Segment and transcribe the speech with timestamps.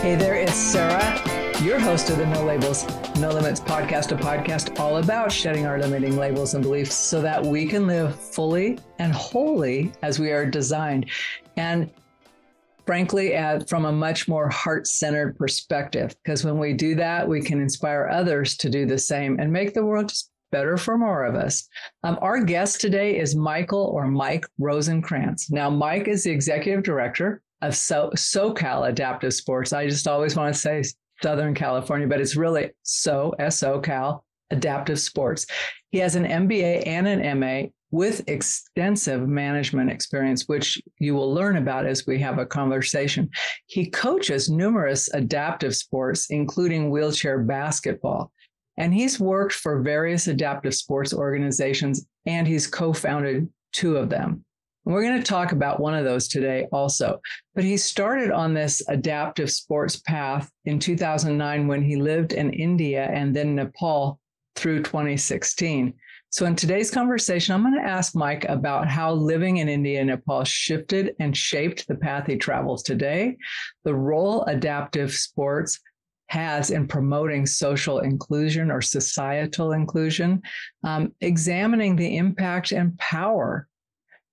[0.00, 2.86] Hey there, it's Sarah, your host of the No Labels,
[3.18, 7.44] No Limits podcast, a podcast all about shedding our limiting labels and beliefs so that
[7.44, 11.04] we can live fully and wholly as we are designed.
[11.58, 11.90] And
[12.86, 17.42] frankly, at, from a much more heart centered perspective, because when we do that, we
[17.42, 21.26] can inspire others to do the same and make the world just better for more
[21.26, 21.68] of us.
[22.04, 25.52] Um, our guest today is Michael or Mike Rosenkrantz.
[25.52, 29.72] Now, Mike is the executive director of so- SoCal Adaptive Sports.
[29.72, 30.82] I just always want to say
[31.22, 35.46] Southern California, but it's really so SoCal Adaptive Sports.
[35.90, 41.56] He has an MBA and an MA with extensive management experience, which you will learn
[41.56, 43.28] about as we have a conversation.
[43.66, 48.32] He coaches numerous adaptive sports, including wheelchair basketball.
[48.76, 54.44] And he's worked for various adaptive sports organizations and he's co founded two of them.
[54.90, 57.20] We're going to talk about one of those today also.
[57.54, 63.08] But he started on this adaptive sports path in 2009 when he lived in India
[63.12, 64.18] and then Nepal
[64.56, 65.94] through 2016.
[66.30, 70.08] So, in today's conversation, I'm going to ask Mike about how living in India and
[70.08, 73.36] Nepal shifted and shaped the path he travels today,
[73.84, 75.78] the role adaptive sports
[76.28, 80.42] has in promoting social inclusion or societal inclusion,
[80.82, 83.68] um, examining the impact and power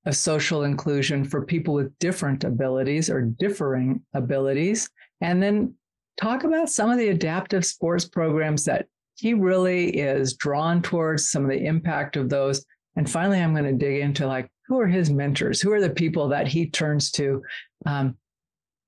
[0.07, 5.73] of social inclusion for people with different abilities or differing abilities, and then
[6.15, 11.43] talk about some of the adaptive sports programs that he really is drawn towards, some
[11.43, 12.65] of the impact of those.
[12.95, 15.61] And finally, I'm going to dig into like, who are his mentors?
[15.61, 17.41] Who are the people that he turns to
[17.85, 18.15] um,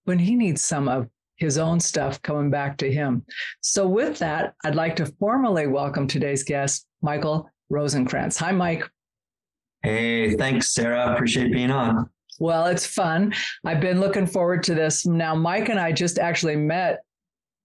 [0.06, 3.26] when he needs some of his own stuff coming back to him?
[3.62, 8.38] So, with that, I'd like to formally welcome today's guest, Michael Rosenkrantz.
[8.38, 8.90] Hi, Mike.
[9.82, 11.14] Hey, thanks, Sarah.
[11.14, 12.10] Appreciate being on.
[12.40, 13.34] Well, it's fun.
[13.66, 15.06] I've been looking forward to this.
[15.06, 17.00] Now, Mike and I just actually met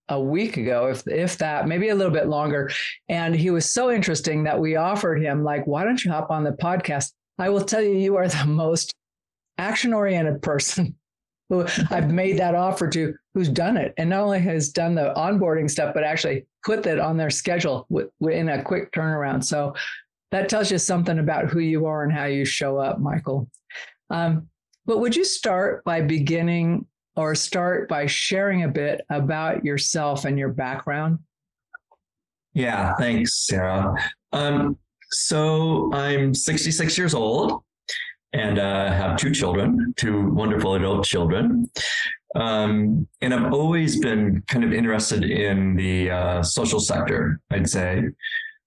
[0.09, 2.71] a week ago, if if that, maybe a little bit longer.
[3.09, 6.45] And he was so interesting that we offered him, like, why don't you hop on
[6.45, 7.13] the podcast?
[7.39, 8.93] I will tell you, you are the most
[9.59, 10.97] action-oriented person
[11.49, 13.95] who I've made that offer to who's done it.
[13.97, 17.87] And not only has done the onboarding stuff, but actually put that on their schedule
[18.21, 19.45] in a quick turnaround.
[19.45, 19.75] So
[20.35, 23.49] that tells you something about who you are and how you show up, Michael.
[24.11, 24.49] Um,
[24.85, 30.37] but would you start by beginning or start by sharing a bit about yourself and
[30.37, 31.21] your background?
[32.53, 33.95] Yeah, thanks, Sarah.
[34.33, 34.77] Um,
[35.13, 37.63] so I'm 66 years old
[38.33, 41.71] and uh, have two children, two wonderful adult children.
[42.35, 48.03] Um, and I've always been kind of interested in the uh, social sector, I'd say.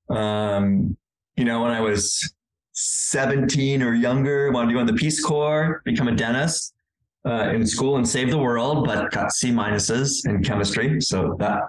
[0.09, 0.95] Um,
[1.37, 2.33] you know, when I was
[2.73, 6.73] 17 or younger, wanted to go in the Peace Corps, become a dentist
[7.25, 10.99] uh, in school and save the world, but got C minuses in chemistry.
[10.99, 11.61] So that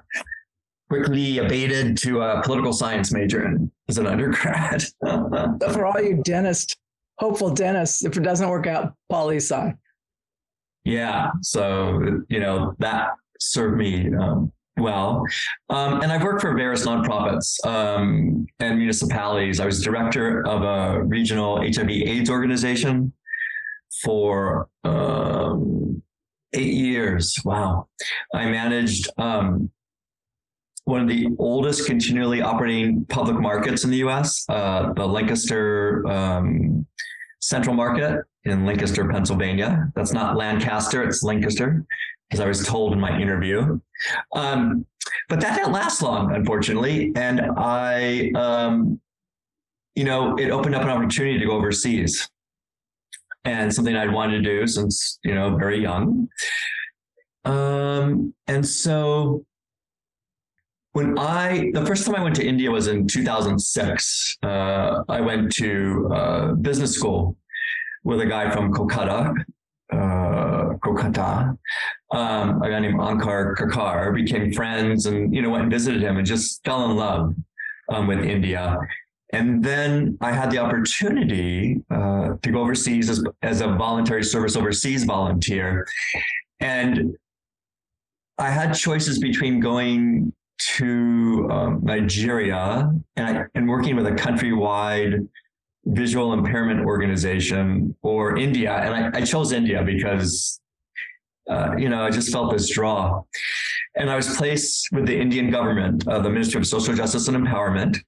[0.89, 4.85] quickly abated to a political science major and as an undergrad.
[5.05, 6.75] For all you dentists,
[7.19, 9.75] hopeful dentists, if it doesn't work out, poli sci.
[10.85, 11.31] Yeah.
[11.43, 15.25] So, you know, that served me um, well.
[15.71, 19.61] Um, and I've worked for various nonprofits um, and municipalities.
[19.61, 23.13] I was director of a regional HIV AIDS organization
[24.03, 26.03] for um,
[26.53, 27.39] eight years.
[27.45, 27.89] Wow.
[28.35, 29.71] I managed um,
[30.85, 36.87] one of the oldest continually operating public markets in the US, uh, the Lancaster um,
[37.41, 39.93] Central Market in Lancaster, Pennsylvania.
[39.95, 41.85] That's not Lancaster, it's Lancaster
[42.31, 43.81] as I was told in my interview.
[44.35, 44.87] Um,
[45.29, 47.13] but that didn't last long, unfortunately.
[47.17, 49.01] And I, um,
[49.95, 52.29] you know, it opened up an opportunity to go overseas
[53.45, 56.29] and something I'd wanted to do since, you know, very young.
[57.45, 59.45] Um, and so
[60.93, 64.37] when I, the first time I went to India was in 2006.
[64.43, 67.37] Uh, I went to uh, business school
[68.05, 69.35] with a guy from Kolkata
[69.93, 71.57] uh, Kolkata,
[72.11, 76.17] um, a guy named Ankar Kakar, became friends and, you know, went and visited him
[76.17, 77.35] and just fell in love
[77.91, 78.77] um, with India.
[79.33, 84.57] And then I had the opportunity uh, to go overseas as, as a voluntary service
[84.57, 85.87] overseas volunteer.
[86.61, 87.15] And
[88.39, 90.33] I had choices between going
[90.77, 95.29] to um, Nigeria and, I, and working with a countrywide
[95.85, 98.73] visual impairment organization or India.
[98.73, 100.61] And I, I chose India because,
[101.49, 103.23] uh, you know, I just felt this draw.
[103.97, 107.37] And I was placed with the Indian government, uh, the Ministry of Social Justice and
[107.37, 107.99] Empowerment,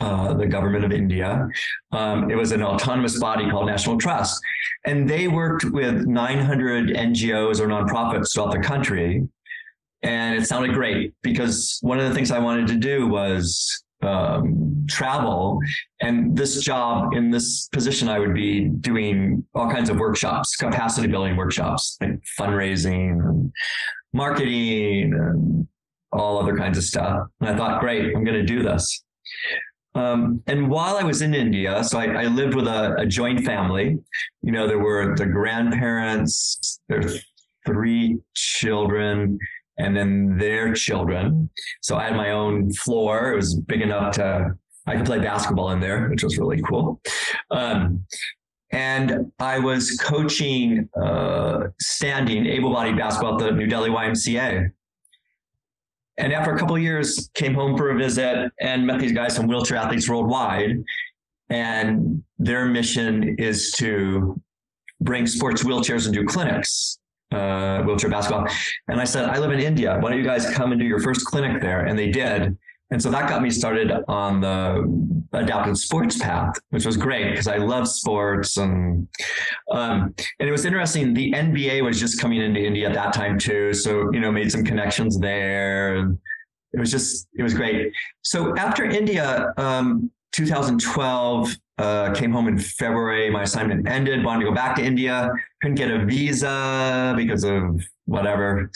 [0.00, 1.48] uh, the government of India.
[1.92, 4.40] Um, it was an autonomous body called National Trust.
[4.84, 9.26] And they worked with 900 NGOs or nonprofits throughout the country.
[10.02, 14.86] And it sounded great because one of the things I wanted to do was um,
[14.88, 15.58] travel.
[16.00, 21.08] And this job in this position, I would be doing all kinds of workshops, capacity
[21.08, 23.52] building workshops, like fundraising and
[24.12, 25.66] marketing and
[26.12, 27.26] all other kinds of stuff.
[27.40, 29.04] And I thought, great, I'm going to do this.
[29.94, 33.44] Um, and while I was in India, so I, I lived with a, a, joint
[33.44, 33.98] family.
[34.42, 37.20] You know, there were the grandparents, there's
[37.66, 39.38] three children,
[39.78, 41.48] and then their children.
[41.82, 43.32] So I had my own floor.
[43.32, 47.00] It was big enough to I could play basketball in there, which was really cool.
[47.50, 48.04] Um,
[48.72, 54.70] and I was coaching uh, standing able-bodied basketball at the New Delhi YMCA.
[56.16, 59.36] And after a couple of years, came home for a visit and met these guys
[59.36, 60.82] from wheelchair athletes worldwide.
[61.50, 64.40] And their mission is to
[65.00, 66.97] bring sports wheelchairs and do clinics,
[67.32, 68.46] uh, wheelchair basketball.
[68.88, 69.98] And I said, I live in India.
[70.00, 71.86] Why don't you guys come and do your first clinic there?
[71.86, 72.56] And they did.
[72.90, 77.46] And so that got me started on the adaptive sports path, which was great because
[77.46, 79.06] I love sports and
[79.70, 81.12] um, and it was interesting.
[81.12, 84.50] The NBA was just coming into India at that time too, so you know made
[84.50, 85.98] some connections there.
[86.72, 87.92] It was just it was great.
[88.22, 93.30] So after India, um, 2012 uh, came home in February.
[93.30, 94.24] My assignment ended.
[94.24, 95.30] Wanted to go back to India.
[95.62, 98.70] Couldn't get a visa because of whatever.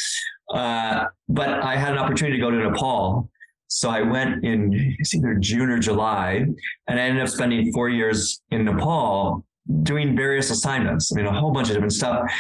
[0.52, 3.30] Uh, but I had an opportunity to go to Nepal
[3.72, 6.44] so I went in it's either June or July,
[6.88, 9.46] and I ended up spending four years in Nepal
[9.82, 11.10] doing various assignments.
[11.10, 12.30] I mean, a whole bunch of different stuff,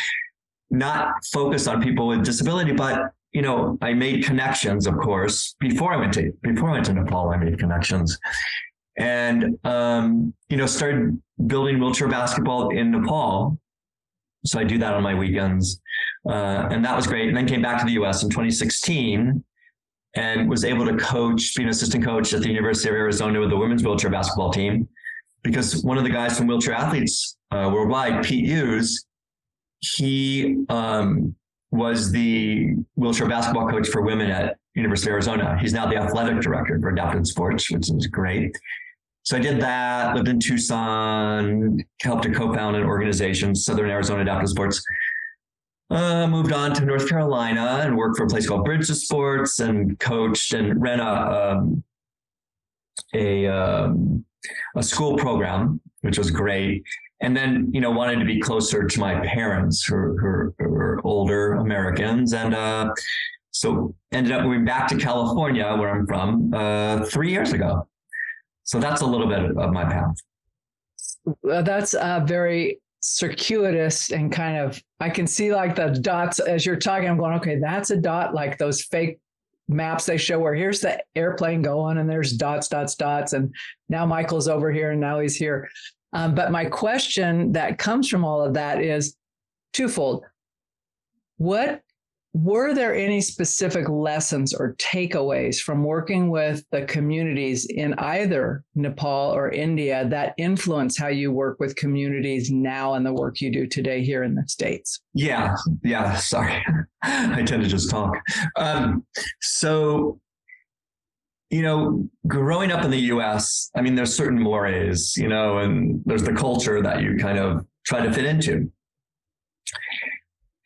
[0.70, 5.94] not focused on people with disability, but you know, I made connections, of course, before
[5.94, 7.30] I went to before I went to Nepal.
[7.30, 8.18] I made connections,
[8.98, 13.58] and um, you know, started building wheelchair basketball in Nepal.
[14.44, 15.80] So I do that on my weekends,
[16.28, 17.28] uh, and that was great.
[17.28, 18.22] And then came back to the U.S.
[18.22, 19.42] in 2016
[20.14, 23.50] and was able to coach, be an assistant coach at the University of Arizona with
[23.50, 24.88] the women's wheelchair basketball team.
[25.42, 29.06] Because one of the guys from Wheelchair Athletes uh, Worldwide, Pete Hughes,
[29.80, 31.34] he um,
[31.70, 35.58] was the wheelchair basketball coach for women at University of Arizona.
[35.60, 38.56] He's now the athletic director for adapted sports, which is great.
[39.24, 44.48] So I did that, lived in Tucson, helped to co-found an organization, Southern Arizona Adaptive
[44.48, 44.82] Sports,
[45.90, 49.98] uh, moved on to North Carolina and worked for a place called Bridge Sports and
[50.00, 51.84] coached and ran a um,
[53.14, 54.24] a um,
[54.76, 56.82] a school program, which was great.
[57.20, 61.00] And then, you know, wanted to be closer to my parents who, who, who are
[61.04, 62.32] older Americans.
[62.32, 62.92] And uh,
[63.52, 67.86] so ended up moving back to California, where I'm from, uh, three years ago.
[68.64, 70.14] So that's a little bit of my path.
[71.44, 76.76] That's uh, very circuitous and kind of I can see like the dots as you're
[76.76, 77.08] talking.
[77.08, 79.18] I'm going, okay, that's a dot like those fake
[79.68, 83.32] maps they show where here's the airplane going and there's dots, dots, dots.
[83.32, 83.54] And
[83.88, 85.68] now Michael's over here and now he's here.
[86.12, 89.16] Um, but my question that comes from all of that is
[89.72, 90.24] twofold.
[91.38, 91.82] What
[92.34, 99.34] were there any specific lessons or takeaways from working with the communities in either Nepal
[99.34, 103.66] or India that influence how you work with communities now and the work you do
[103.66, 105.00] today here in the States?
[105.12, 106.64] Yeah, yeah, sorry.
[107.02, 108.16] I tend to just talk.
[108.56, 109.04] Um,
[109.42, 110.18] so,
[111.50, 116.00] you know, growing up in the US, I mean, there's certain mores, you know, and
[116.06, 118.72] there's the culture that you kind of try to fit into.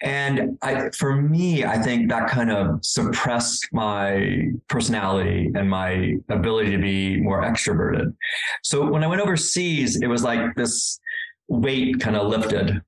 [0.03, 6.71] And I, for me, I think that kind of suppressed my personality and my ability
[6.73, 8.15] to be more extroverted.
[8.63, 11.01] So when I went overseas, it was like this
[11.49, 12.83] weight kind of lifted.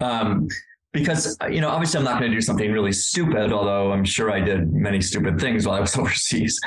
[0.00, 0.48] Um,
[0.92, 4.30] because you know obviously i'm not going to do something really stupid although i'm sure
[4.30, 6.58] i did many stupid things while i was overseas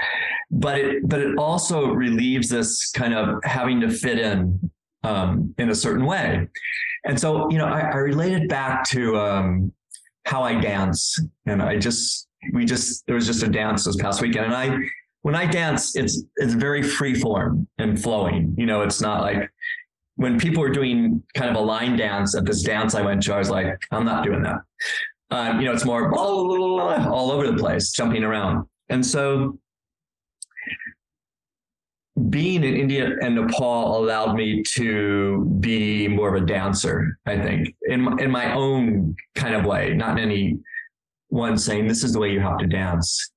[0.52, 4.72] but it but it also relieves this kind of having to fit in
[5.04, 6.48] um, in a certain way
[7.06, 9.72] and so, you know, I, I related back to um,
[10.26, 11.18] how I dance.
[11.46, 14.46] And I just, we just, there was just a dance this past weekend.
[14.46, 14.78] And I,
[15.22, 18.56] when I dance, it's, it's very free form and flowing.
[18.58, 19.50] You know, it's not like
[20.16, 23.34] when people were doing kind of a line dance at this dance I went to,
[23.34, 24.58] I was like, I'm not doing that.
[25.32, 28.68] um, you know, it's more all over the place, jumping around.
[28.90, 29.58] And so
[32.30, 37.76] being in India and Nepal allowed me to be more of a dancer, I think,
[37.84, 40.58] in, in my own kind of way, not in any
[41.30, 43.32] one saying, this is the way you have to dance.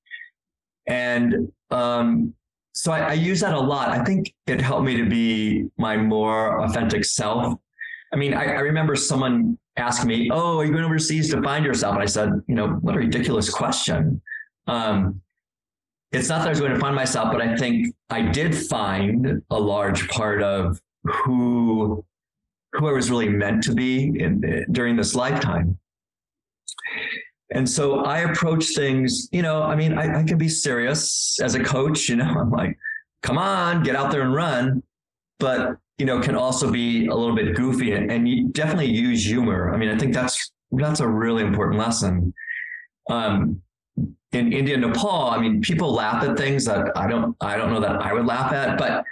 [0.87, 2.35] And um,
[2.73, 3.89] so I, I use that a lot.
[3.89, 7.55] I think it helped me to be my more authentic self.
[8.13, 11.65] I mean, I, I remember someone asking me, "Oh, are you going overseas to find
[11.65, 14.21] yourself?" And I said, "You know, what a ridiculous question."
[14.67, 15.21] Um,
[16.15, 19.43] it's not that I was going to find myself, but I think I did find
[19.51, 22.05] a large part of who
[22.73, 25.79] who I was really meant to be in, during this lifetime.
[27.53, 31.55] And so I approach things, you know, I mean, I, I can be serious as
[31.55, 32.77] a coach, you know, I'm like,
[33.23, 34.83] come on, get out there and run.
[35.39, 39.25] But, you know, can also be a little bit goofy and, and you definitely use
[39.25, 39.73] humor.
[39.73, 42.35] I mean, I think that's that's a really important lesson.
[43.09, 43.61] Um,
[44.35, 47.81] in India, Nepal, I mean, people laugh at things that I don't I don't know
[47.81, 49.05] that I would laugh at, but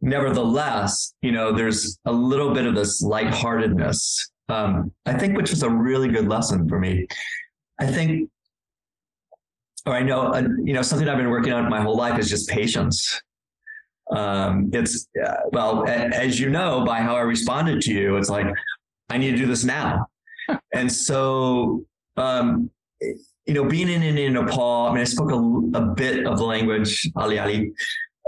[0.00, 4.30] nevertheless, you know, there's a little bit of this lightheartedness.
[4.48, 7.06] Um, I think which is a really good lesson for me.
[7.78, 8.28] I think,
[9.86, 12.28] or I know, uh, you know, something I've been working on my whole life is
[12.28, 13.20] just patience.
[14.10, 18.28] Um, it's uh, well, a, as you know, by how I responded to you, it's
[18.28, 18.46] like
[19.08, 20.06] I need to do this now,
[20.74, 21.84] and so
[22.16, 22.70] um,
[23.50, 24.86] you know, being in India, Nepal.
[24.86, 25.40] I mean, I spoke a,
[25.80, 27.72] a bit of the language, Ali Ali.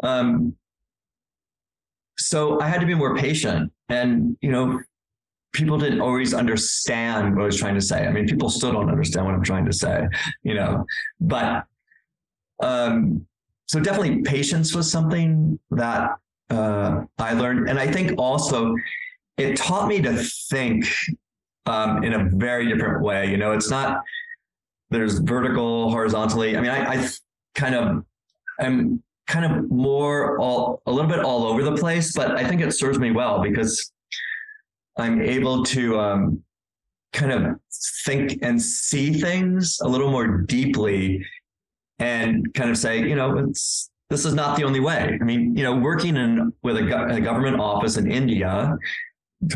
[0.02, 0.56] Um,
[2.18, 4.80] so I had to be more patient, and you know,
[5.52, 8.04] people didn't always understand what I was trying to say.
[8.04, 10.08] I mean, people still don't understand what I'm trying to say,
[10.42, 10.84] you know,
[11.20, 11.66] but,
[12.62, 13.26] um,
[13.66, 16.10] so definitely patience was something that,
[16.50, 17.68] uh, I learned.
[17.68, 18.74] And I think also
[19.36, 20.16] it taught me to
[20.50, 20.86] think,
[21.66, 23.30] um, in a very different way.
[23.30, 24.02] You know, it's not,
[24.92, 26.56] there's vertical, horizontally.
[26.56, 27.08] I mean, I, I
[27.54, 28.04] kind of,
[28.60, 32.60] I'm kind of more all, a little bit all over the place, but I think
[32.60, 33.92] it serves me well because
[34.98, 36.42] I'm able to um,
[37.12, 37.56] kind of
[38.04, 41.24] think and see things a little more deeply
[41.98, 45.18] and kind of say, you know, it's this is not the only way.
[45.18, 48.76] I mean, you know, working in with a, a government office in India,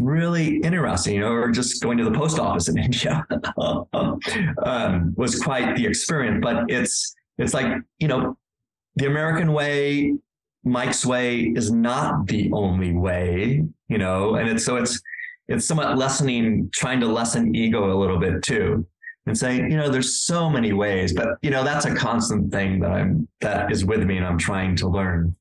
[0.00, 3.26] really interesting, you know, or just going to the post office in India
[3.58, 6.40] um, was quite the experience.
[6.42, 8.36] But it's it's like you know,
[8.96, 10.14] the American way,
[10.64, 15.00] Mike's way is not the only way, you know, and it's so it's
[15.48, 18.84] it's somewhat lessening, trying to lessen ego a little bit too,
[19.26, 22.80] and saying, you know, there's so many ways, but you know, that's a constant thing
[22.80, 25.36] that I'm that is with me, and I'm trying to learn.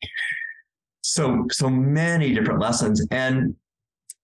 [1.01, 3.55] So so many different lessons, and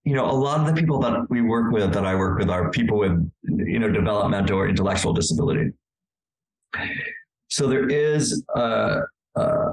[0.03, 2.49] you know, a lot of the people that we work with, that I work with,
[2.49, 5.71] are people with you know developmental or intellectual disability.
[7.49, 9.01] So there is a,
[9.35, 9.71] a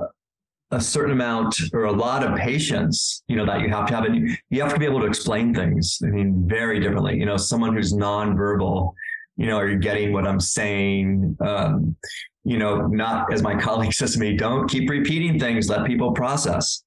[0.70, 4.04] a certain amount or a lot of patience, you know, that you have to have.
[4.04, 7.16] And you have to be able to explain things, I mean, very differently.
[7.16, 8.92] You know, someone who's nonverbal,
[9.36, 11.36] you know, are you getting what I'm saying?
[11.40, 11.96] Um,
[12.44, 16.12] you know, not as my colleague says to me, don't keep repeating things, let people
[16.12, 16.84] process.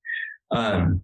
[0.52, 1.02] Um,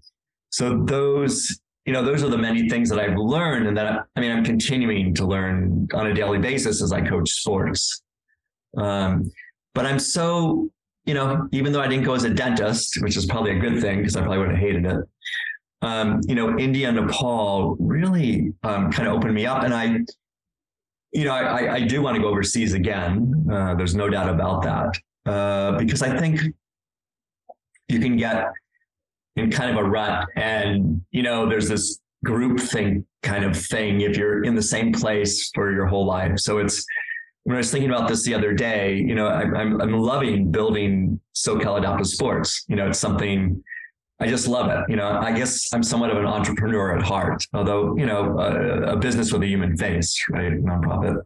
[0.50, 4.20] so those, you know, those are the many things that I've learned and that, I
[4.20, 8.03] mean, I'm continuing to learn on a daily basis as I coach sports.
[8.77, 9.32] Um,
[9.74, 10.70] but I'm so
[11.08, 13.82] you know, even though I didn't go as a dentist, which is probably a good
[13.82, 14.98] thing because I probably would have hated it.
[15.82, 20.00] Um, you know, India and Nepal really um, kind of opened me up, and I,
[21.13, 23.48] you know, I, I do want to go overseas again.
[23.50, 26.41] Uh, there's no doubt about that uh, because I think
[27.88, 28.51] you can get
[29.38, 34.01] in kind of a rut, and you know, there's this group thing kind of thing
[34.01, 36.39] if you're in the same place for your whole life.
[36.39, 36.86] So it's
[37.44, 40.51] when I was thinking about this the other day, you know, I, I'm, I'm loving
[40.51, 42.65] building SoCal Adaptive Sports.
[42.67, 43.63] You know, it's something
[44.20, 44.79] I just love it.
[44.89, 48.94] You know, I guess I'm somewhat of an entrepreneur at heart, although, you know, a,
[48.94, 50.51] a business with a human face, right?
[50.51, 51.22] Nonprofit.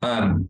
[0.00, 0.48] Um,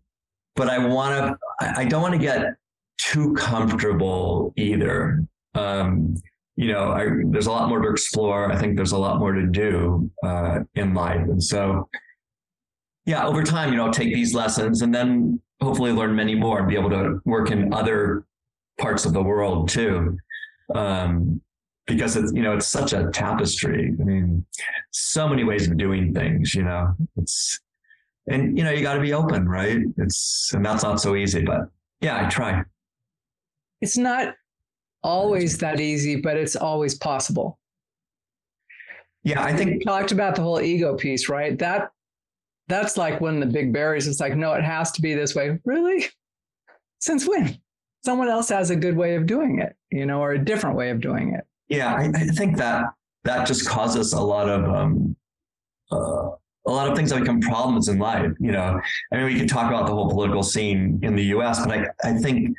[0.56, 2.54] but I want to, I don't want to get
[2.98, 5.24] too comfortable either.
[5.54, 6.16] Um,
[6.56, 8.50] you know, I, there's a lot more to explore.
[8.52, 11.22] I think there's a lot more to do uh, in life.
[11.22, 11.88] And so
[13.06, 16.60] yeah, over time, you know, I'll take these lessons and then hopefully learn many more
[16.60, 18.24] and be able to work in other
[18.78, 20.16] parts of the world too.
[20.74, 21.40] Um,
[21.86, 23.92] because it's, you know, it's such a tapestry.
[24.00, 24.46] I mean,
[24.90, 27.60] so many ways of doing things, you know, it's,
[28.26, 29.80] and, you know, you got to be open, right?
[29.98, 31.68] It's, and that's not so easy, but
[32.00, 32.62] yeah, I try.
[33.82, 34.34] It's not
[35.04, 37.58] always that easy, but it's always possible.
[39.22, 41.58] Yeah, I think you talked about the whole ego piece, right?
[41.58, 41.90] That
[42.68, 44.06] that's like one of the big barriers.
[44.06, 45.58] It's like, no, it has to be this way.
[45.64, 46.06] Really?
[46.98, 47.58] Since when?
[48.04, 50.90] Someone else has a good way of doing it, you know, or a different way
[50.90, 51.44] of doing it.
[51.68, 52.86] Yeah, I, I think that
[53.24, 55.16] that just causes a lot of um,
[55.90, 56.30] uh,
[56.66, 58.32] a lot of things that become problems in life.
[58.38, 58.80] You know,
[59.12, 61.86] I mean, we could talk about the whole political scene in the U.S., but I,
[62.02, 62.56] I think,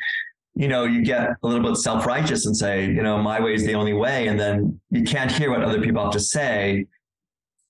[0.55, 3.53] you know, you get a little bit self righteous and say, you know, my way
[3.53, 6.85] is the only way, and then you can't hear what other people have to say,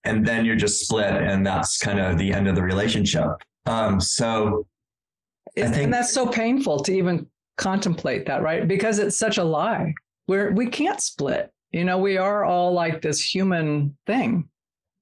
[0.04, 3.27] and then you're just split, and that's kind of the end of the relationship.
[3.65, 4.68] Um, so,
[5.58, 7.27] I think, and that's so painful to even
[7.58, 8.68] contemplate that, right?
[8.68, 9.94] Because it's such a lie.
[10.27, 11.51] We're we can't split.
[11.72, 14.48] You know, we are all like this human thing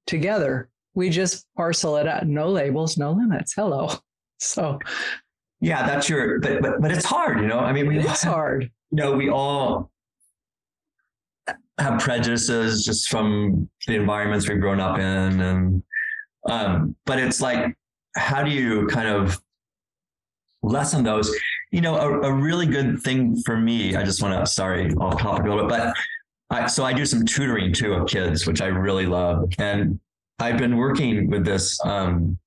[0.08, 2.28] together we just parcel it out.
[2.28, 3.54] No labels, no limits.
[3.54, 3.90] Hello.
[4.40, 4.78] So,
[5.64, 7.60] yeah, that's your, but, but, but it's hard, you know?
[7.60, 8.70] I mean, we, it's hard.
[8.92, 9.90] You know, we all
[11.78, 15.40] have prejudices just from the environments we've grown up in.
[15.42, 15.84] And,
[16.50, 17.78] um, but it's like,
[18.18, 19.42] how do you kind of
[20.64, 21.34] lessen those?
[21.72, 25.22] You know, a, a really good thing for me, I just want to, sorry, off
[25.22, 25.94] topic a little bit, but
[26.50, 29.50] I, so I do some tutoring too of kids, which I really love.
[29.60, 29.98] And
[30.40, 32.38] I've been working with this um,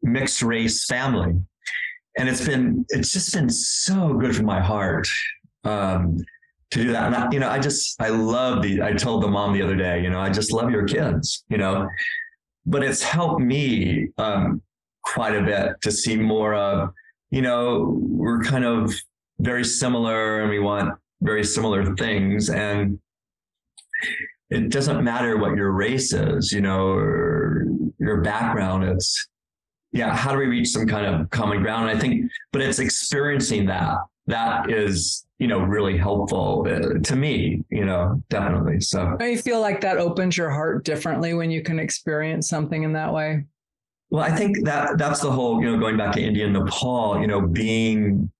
[0.00, 1.34] mixed race family,
[2.20, 5.08] and it's been it's just been so good for my heart
[5.64, 6.18] um,
[6.70, 7.06] to do that.
[7.06, 8.82] And I, you know, I just I love the.
[8.82, 11.56] I told the mom the other day, you know, I just love your kids, you
[11.56, 11.88] know,
[12.66, 14.60] but it's helped me um,
[15.02, 16.90] quite a bit to see more of,
[17.30, 18.94] you know, we're kind of
[19.38, 22.98] very similar, and we want very similar things, and
[24.50, 27.64] it doesn't matter what your race is, you know, or
[27.98, 28.84] your background.
[28.84, 29.26] It's,
[29.92, 31.88] yeah, how do we reach some kind of common ground?
[31.88, 33.98] And I think, but it's experiencing that.
[34.26, 38.80] That is, you know, really helpful uh, to me, you know, definitely.
[38.80, 42.84] So do you feel like that opens your heart differently when you can experience something
[42.84, 43.44] in that way?
[44.10, 47.20] Well, I think that that's the whole, you know, going back to India and Nepal,
[47.20, 48.30] you know, being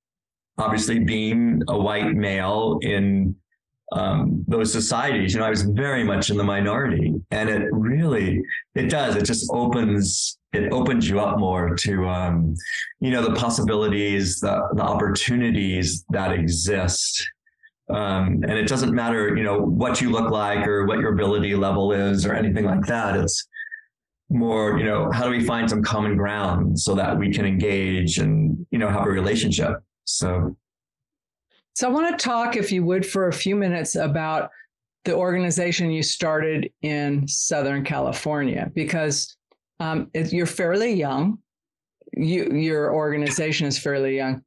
[0.59, 3.35] obviously being a white male in
[3.92, 5.33] um, those societies.
[5.33, 8.42] You know, I was very much in the minority, and it really
[8.75, 9.16] it does.
[9.16, 12.55] It just opens it opens you up more to um,
[13.01, 17.27] you know the possibilities, the the opportunities that exist.
[17.89, 21.57] Um, and it doesn't matter, you know, what you look like or what your ability
[21.57, 23.17] level is or anything like that.
[23.17, 23.49] It's
[24.29, 28.19] more, you know, how do we find some common ground so that we can engage
[28.19, 29.83] and, you know, have a relationship.
[30.05, 30.55] So
[31.75, 34.51] so I want to talk, if you would, for a few minutes about
[35.05, 39.37] the organization you started in Southern California, because
[39.81, 41.38] um, you're fairly young.
[42.12, 44.43] You, your organization is fairly young.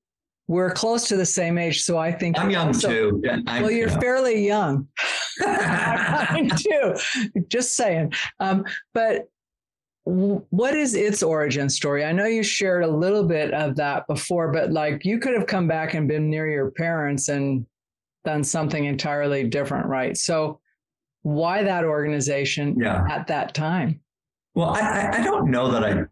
[0.48, 3.22] We're close to the same age, so I think I'm young also, too.
[3.24, 4.88] Yeah, well, you're fairly young.
[5.41, 6.96] I'm too.
[7.48, 8.13] Just saying.
[8.39, 9.30] Um, but
[10.06, 12.04] what is its origin story?
[12.04, 15.48] I know you shared a little bit of that before, but like you could have
[15.48, 17.65] come back and been near your parents and
[18.26, 20.17] done something entirely different, right?
[20.17, 20.60] So,
[21.22, 23.06] why that organization yeah.
[23.10, 24.02] at that time?
[24.56, 26.04] Well, I, I don't know that I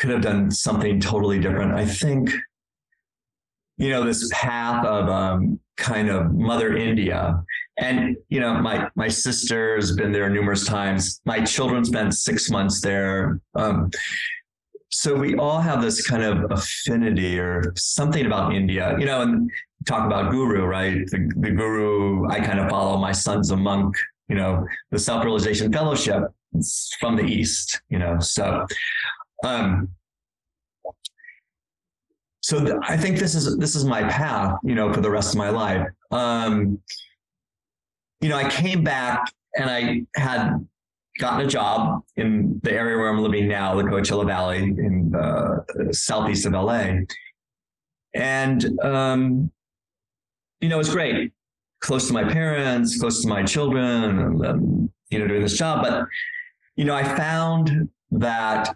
[0.00, 1.74] could have done something totally different.
[1.74, 2.30] I think,
[3.76, 7.42] you know, this path of um, kind of Mother India
[7.78, 11.20] and you know, my my sister has been there numerous times.
[11.24, 13.40] My children spent six months there.
[13.54, 13.90] Um,
[14.90, 19.50] so we all have this kind of affinity or something about India, you know, and
[19.86, 21.06] talk about guru, right?
[21.06, 22.96] The, the guru I kind of follow.
[22.98, 23.94] My son's a monk,
[24.28, 26.24] you know, the Self Realization Fellowship
[27.00, 28.18] from the East, you know.
[28.20, 28.66] So,
[29.44, 29.88] um,
[32.40, 35.34] so th- I think this is this is my path, you know, for the rest
[35.34, 35.86] of my life.
[36.10, 36.80] Um,
[38.20, 40.66] you know, I came back and I had
[41.18, 45.92] gotten a job in the area where I'm living now, the Coachella Valley in the
[45.92, 47.00] southeast of LA.
[48.14, 49.50] And, um,
[50.60, 51.32] you know, it was great.
[51.80, 55.82] Close to my parents, close to my children, and, um, you know, doing this job.
[55.82, 56.06] But,
[56.78, 58.74] you know, I found that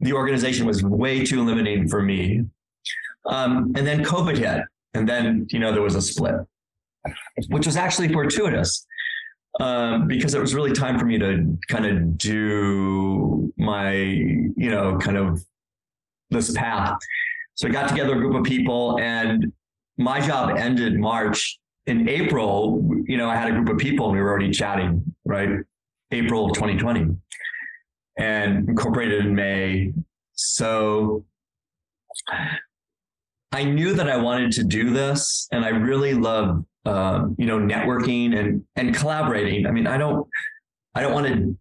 [0.00, 2.44] the organization was way too limiting for me.
[3.26, 4.62] Um, and then COVID hit.
[4.94, 6.34] And then, you know, there was a split
[7.48, 8.86] which was actually fortuitous
[9.60, 14.98] um, because it was really time for me to kind of do my, you know,
[14.98, 15.42] kind of
[16.30, 16.98] this path.
[17.54, 19.52] So I got together a group of people and
[19.96, 21.58] my job ended March.
[21.86, 25.02] In April, you know, I had a group of people and we were already chatting,
[25.24, 25.48] right?
[26.10, 27.16] April of 2020
[28.18, 29.92] and incorporated in May.
[30.34, 31.24] So
[33.52, 37.58] I knew that I wanted to do this and I really love um, you know,
[37.58, 39.66] networking and and collaborating.
[39.66, 40.26] I mean, I don't
[40.94, 41.56] I don't want to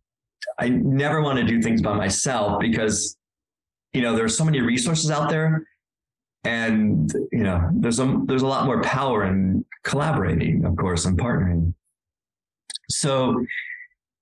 [0.57, 3.17] I never want to do things by myself because,
[3.93, 5.67] you know, there's so many resources out there
[6.43, 11.17] and, you know, there's a, there's a lot more power in collaborating, of course, and
[11.17, 11.73] partnering.
[12.89, 13.45] So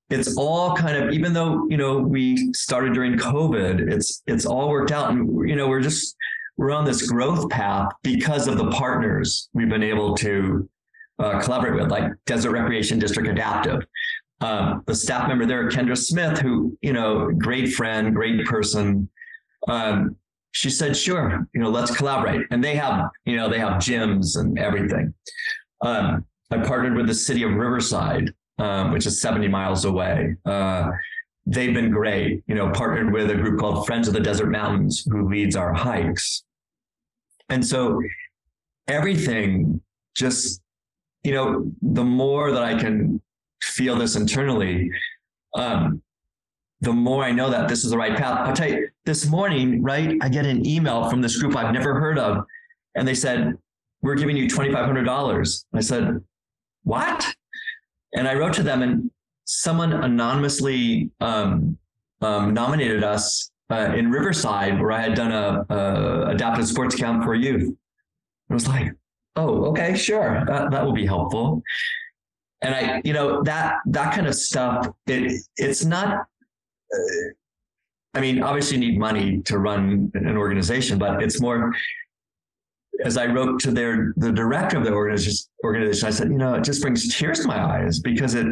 [0.09, 4.69] it's all kind of, even though, you know, we started during COVID, it's, it's all
[4.69, 6.15] worked out and, you know, we're just,
[6.57, 10.69] we're on this growth path because of the partners we've been able to
[11.19, 13.81] uh, collaborate with, like Desert Recreation District Adaptive.
[14.41, 19.09] Um, the staff member there, Kendra Smith, who, you know, great friend, great person.
[19.67, 20.17] Um,
[20.51, 22.45] she said, sure, you know, let's collaborate.
[22.51, 25.13] And they have, you know, they have gyms and everything.
[25.81, 30.35] Um, I partnered with the city of Riverside, um, which is 70 miles away.
[30.45, 30.91] Uh,
[31.45, 35.05] they've been great, you know, partnered with a group called Friends of the Desert Mountains,
[35.09, 36.43] who leads our hikes.
[37.49, 38.01] And so
[38.87, 39.81] everything
[40.15, 40.61] just
[41.25, 43.19] you know, the more that I can
[43.63, 44.91] feel this internally,
[45.55, 46.01] um,
[46.81, 48.47] the more I know that this is the right path.
[48.47, 51.99] I'll tell you, this morning, right, I get an email from this group I've never
[51.99, 52.45] heard of,
[52.93, 53.57] and they said,
[54.03, 55.65] We're giving you $2,500.
[55.73, 56.21] I said,
[56.83, 57.35] What?
[58.15, 59.11] And I wrote to them, and
[59.45, 61.77] someone anonymously um,
[62.21, 67.23] um, nominated us uh, in Riverside, where I had done a, a adaptive sports camp
[67.23, 67.75] for youth.
[68.49, 68.91] I was like,
[69.35, 71.61] oh, okay, sure, that, that will be helpful.
[72.61, 76.25] And I, you know, that that kind of stuff, it it's not.
[76.93, 76.97] Uh,
[78.13, 81.73] I mean, obviously, you need money to run an organization, but it's more.
[83.03, 86.63] As I wrote to their the director of the organization, I said, you know, it
[86.63, 88.47] just brings tears to my eyes because it.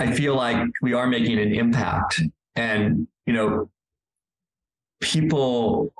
[0.00, 2.22] I feel like we are making an impact,
[2.54, 3.68] and you know,
[5.00, 5.92] people,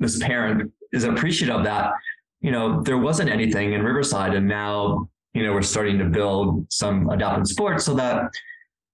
[0.00, 1.92] this parent is appreciative of that
[2.40, 4.34] you know, there wasn't anything in Riverside.
[4.34, 8.30] And now, you know, we're starting to build some adaptive sports so that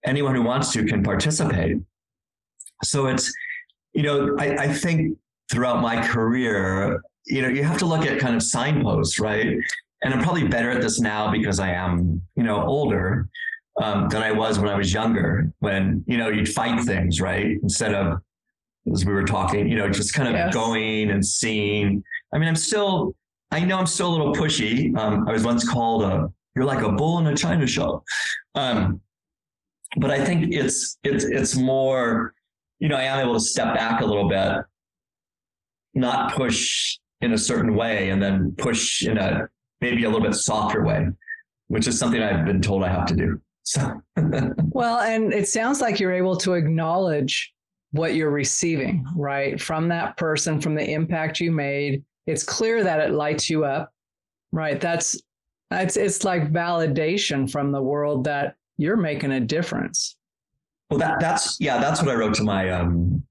[0.05, 1.77] anyone who wants to can participate.
[2.83, 3.33] So it's,
[3.92, 5.16] you know, I, I think
[5.51, 9.56] throughout my career, you know, you have to look at kind of signposts, right?
[10.02, 13.28] And I'm probably better at this now because I am, you know, older
[13.82, 17.58] um, than I was when I was younger, when, you know, you'd fight things, right?
[17.62, 18.18] Instead of,
[18.92, 20.52] as we were talking, you know, just kind of yes.
[20.52, 22.02] going and seeing.
[22.34, 23.14] I mean, I'm still,
[23.50, 24.94] I know I'm still a little pushy.
[24.98, 28.04] Um, I was once called a you're like a bull in a china shop.
[28.54, 29.00] Um,
[29.96, 32.34] but I think it's it's it's more,
[32.78, 34.64] you know, I am able to step back a little bit,
[35.94, 39.48] not push in a certain way, and then push in a
[39.80, 41.06] maybe a little bit softer way,
[41.68, 43.40] which is something I've been told I have to do.
[43.64, 44.00] So
[44.70, 47.52] well, and it sounds like you're able to acknowledge
[47.92, 49.60] what you're receiving, right?
[49.60, 53.92] From that person, from the impact you made, it's clear that it lights you up,
[54.52, 54.80] right?
[54.80, 55.20] That's
[55.70, 60.16] it's it's like validation from the world that you're making a difference.
[60.90, 63.22] Well, that that's yeah, that's what I wrote to my um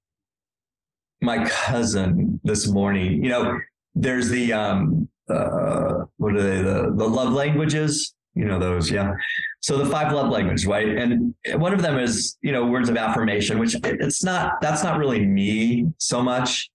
[1.21, 3.23] my cousin this morning.
[3.23, 3.60] You know,
[3.95, 6.62] there's the um uh what are they?
[6.62, 8.13] The the love languages?
[8.36, 9.13] You know those yeah.
[9.62, 10.89] So the five love languages right?
[10.89, 14.97] And one of them is you know words of affirmation which it's not that's not
[14.97, 16.69] really me so much.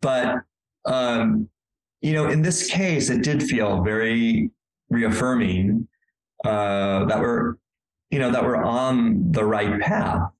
[0.00, 0.42] But
[0.86, 1.48] um,
[2.00, 4.50] you know, in this case, it did feel very
[4.88, 5.88] reaffirming
[6.44, 7.54] uh, that we're,
[8.10, 10.30] you know, that we're on the right path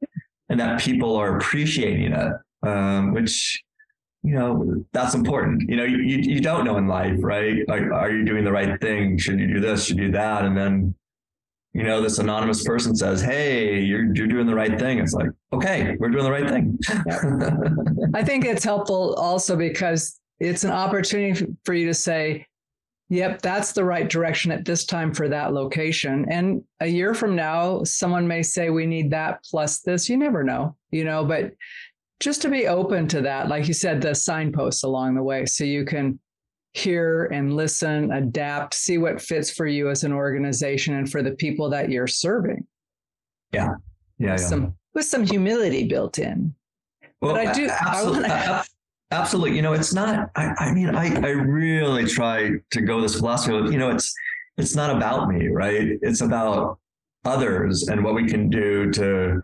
[0.49, 3.63] and that people are appreciating it, um, which,
[4.23, 5.69] you know, that's important.
[5.69, 7.67] You know, you, you don't know in life, right?
[7.69, 9.17] Like, are you doing the right thing?
[9.19, 9.85] Should you do this?
[9.85, 10.45] Should you do that?
[10.45, 10.95] And then,
[11.73, 14.99] you know, this anonymous person says, Hey, you're, you're doing the right thing.
[14.99, 16.79] It's like, okay, we're doing the right thing.
[18.15, 22.47] I think it's helpful also because it's an opportunity for you to say,
[23.09, 26.27] yep, that's the right direction at this time for that location.
[26.31, 30.09] And a year from now, someone may say, we need that plus this.
[30.09, 31.53] You never know, you know, but
[32.21, 35.65] just to be open to that, like you said, the signposts along the way, so
[35.65, 36.19] you can
[36.75, 41.33] hear and listen, adapt, see what fits for you as an organization and for the
[41.33, 42.67] people that you're serving.
[43.53, 43.71] Yeah.
[44.19, 44.33] Yeah.
[44.33, 44.49] With, yeah.
[44.49, 46.55] Some, with some humility built in.
[47.21, 47.69] Well, but I do.
[47.69, 48.25] Absolutely.
[48.25, 48.65] I wanna,
[49.11, 49.57] Absolutely.
[49.57, 53.57] You know, it's not, I, I mean, I, I really try to go this philosophy
[53.57, 54.15] of, you know, it's,
[54.59, 55.99] it's not about me, right?
[56.03, 56.79] It's about
[57.25, 59.43] others and what we can do to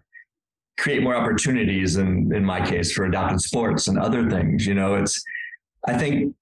[0.76, 1.96] create more opportunities.
[1.96, 5.22] And in my case, for adaptive sports and other things, you know, it's,
[5.86, 6.34] I think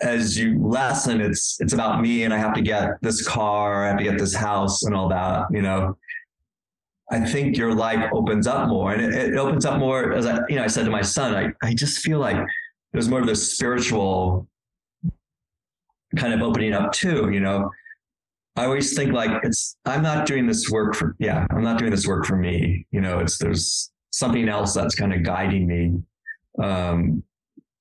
[0.00, 3.88] as you lessen, it's, it's about me and I have to get this car, I
[3.88, 5.96] have to get this house and all that, you know,
[7.10, 10.40] I think your life opens up more and it, it, opens up more as I,
[10.48, 12.36] you know, I said to my son, I, I just feel like
[12.92, 14.46] there's more of this spiritual
[16.16, 17.70] kind of opening up too, you know.
[18.58, 21.92] I always think like it's I'm not doing this work for yeah, I'm not doing
[21.92, 22.86] this work for me.
[22.90, 26.02] You know, it's there's something else that's kind of guiding me.
[26.62, 27.22] Um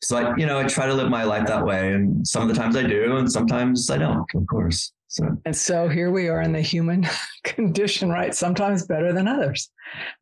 [0.04, 1.94] so I, you know, I try to live my life that way.
[1.94, 4.94] And some of the times I do, and sometimes I don't, of course.
[5.08, 7.08] So and so here we are in the human
[7.44, 8.36] condition, right?
[8.36, 9.72] Sometimes better than others.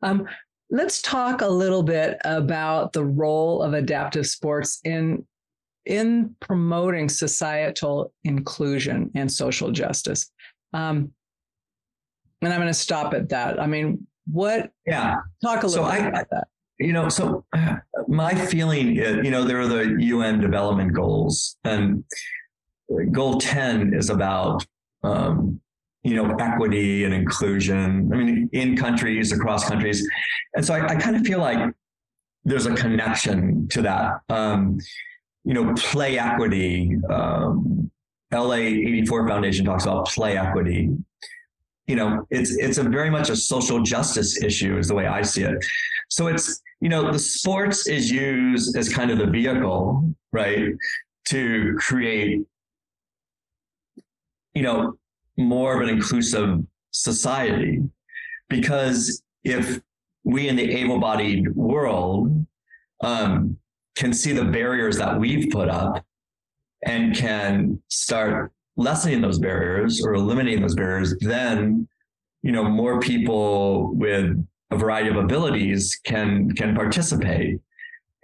[0.04, 0.26] Um,
[0.70, 5.26] let's talk a little bit about the role of adaptive sports in
[5.86, 10.32] in promoting societal inclusion and social justice.
[10.74, 11.12] Um,
[12.42, 13.60] and I'm going to stop at that.
[13.60, 14.72] I mean, what?
[14.86, 15.18] Yeah.
[15.44, 16.48] Talk a little so bit I, about that.
[16.80, 17.46] You know, so
[18.08, 22.04] my feeling is, you know, there are the UN development goals, and
[23.12, 24.66] goal 10 is about,
[25.04, 25.60] um,
[26.04, 28.12] you know, equity and inclusion.
[28.14, 30.08] I mean, in countries, across countries.
[30.54, 31.74] And so I, I kind of feel like
[32.44, 34.22] there's a connection to that.
[34.30, 34.78] Um,
[35.44, 36.96] you know, play equity.
[37.10, 37.92] Um,
[38.36, 40.90] LA 84 Foundation talks about play equity.
[41.88, 45.22] You know, it's it's a very much a social justice issue, is the way I
[45.22, 45.64] see it.
[46.10, 50.74] So it's you know the sports is used as kind of the vehicle, right,
[51.30, 52.42] to create
[54.54, 54.98] you know
[55.38, 56.60] more of an inclusive
[56.92, 57.84] society,
[58.50, 59.80] because if
[60.24, 62.46] we in the able-bodied world
[63.04, 63.58] um,
[63.96, 66.04] can see the barriers that we've put up
[66.86, 71.88] and can start lessening those barriers or eliminating those barriers, then
[72.44, 74.36] you know more people with
[74.72, 77.60] a variety of abilities can can participate.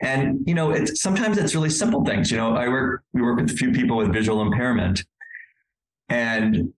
[0.02, 2.32] And you know, it's sometimes it's really simple things.
[2.32, 5.04] You know, I work we work with a few people with visual impairment,
[6.10, 6.74] and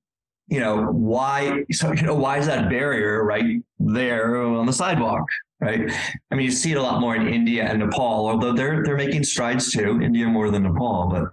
[0.48, 5.26] you know why so you know why is that barrier right there on the sidewalk
[5.62, 5.92] right
[6.32, 8.98] i mean you see it a lot more in india and nepal although they're they're
[8.98, 11.24] making strides too india more than nepal but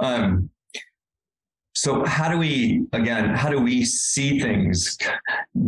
[0.00, 0.50] um
[1.74, 4.98] so how do we again how do we see things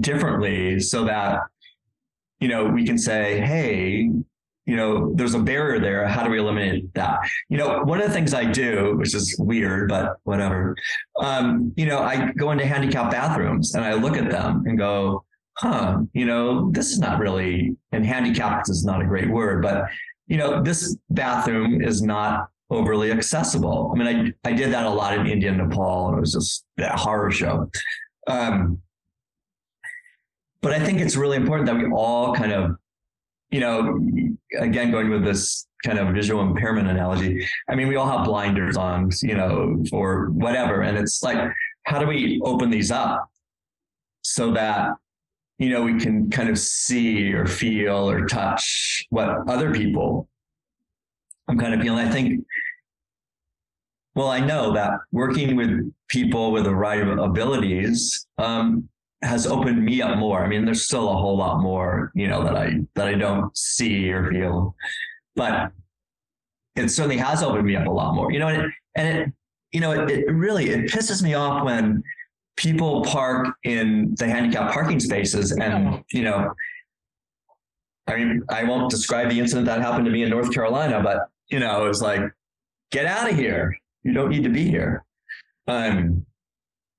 [0.01, 1.41] differently so that
[2.41, 4.11] you know we can say hey
[4.67, 6.07] you know, there's a barrier there.
[6.07, 7.19] How do we eliminate that?
[7.49, 10.77] You know, one of the things I do, which is weird, but whatever,
[11.19, 15.25] um, you know, I go into handicapped bathrooms and I look at them and go,
[15.55, 19.87] huh, you know, this is not really, and handicapped is not a great word, but,
[20.29, 23.93] you know, this bathroom is not overly accessible.
[23.95, 26.33] I mean, I, I did that a lot in India and Nepal, and it was
[26.33, 27.71] just a horror show.
[28.27, 28.81] Um,
[30.61, 32.77] but I think it's really important that we all kind of
[33.53, 34.01] you know,
[34.59, 38.77] again, going with this kind of visual impairment analogy, I mean, we all have blinders
[38.77, 40.81] on, you know, or whatever.
[40.81, 41.39] And it's like,
[41.85, 43.29] how do we open these up
[44.23, 44.93] so that,
[45.59, 50.29] you know, we can kind of see or feel or touch what other people
[51.47, 52.09] I'm kind of feeling?
[52.09, 52.43] I think,
[54.15, 58.89] well, I know that working with people with a variety of abilities, um,
[59.23, 60.45] has opened me up more.
[60.45, 63.57] I mean, there's still a whole lot more, you know, that I that I don't
[63.57, 64.75] see or feel,
[65.37, 65.71] but
[66.75, 68.33] it certainly has opened me up a lot more.
[68.33, 69.33] You know, and it, and it
[69.71, 72.03] you know, it, it really it pisses me off when
[72.57, 76.53] people park in the handicap parking spaces and you know
[78.07, 81.29] I mean, I won't describe the incident that happened to me in North Carolina, but
[81.49, 82.21] you know, it was like,
[82.91, 83.77] get out of here.
[84.05, 85.05] You don't need to be here.
[85.69, 86.27] Um,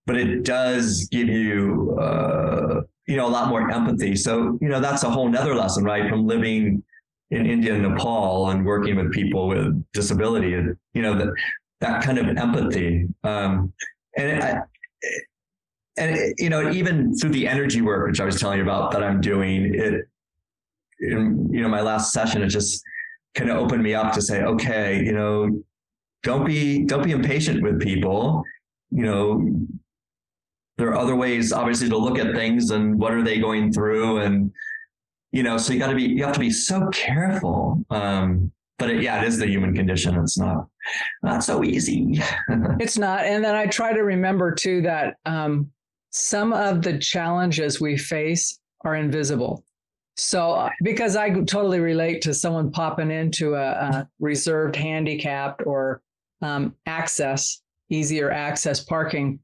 [0.06, 4.16] but it does give you uh, you know a lot more empathy.
[4.16, 6.10] So you know that's a whole nother lesson right?
[6.10, 6.84] From living
[7.32, 11.34] in india and nepal and working with people with disability you know that
[11.82, 13.08] that kind of empathy.
[13.26, 13.74] Um,
[14.16, 14.62] and I,
[15.98, 19.04] and you know even through the energy work which i was telling you about that
[19.04, 20.08] i'm doing it
[21.00, 22.84] in, you know my last session it just
[23.36, 25.64] kind of opened me up to say okay you know
[26.24, 28.44] don't be don't be impatient with people.
[28.92, 29.68] You know
[30.78, 34.18] there are other ways obviously to look at things and what are they going through
[34.18, 34.52] and
[35.32, 37.84] you know so you got to be you have to be so careful.
[37.90, 40.16] Um but it, yeah it is the human condition.
[40.16, 40.68] It's not
[41.22, 42.22] not so easy.
[42.80, 43.22] It's not.
[43.26, 45.70] And then i try to remember too that um
[46.12, 49.64] some of the challenges we face are invisible.
[50.16, 56.02] So because i totally relate to someone popping into a, a reserved handicapped or
[56.44, 59.40] um, access easier access parking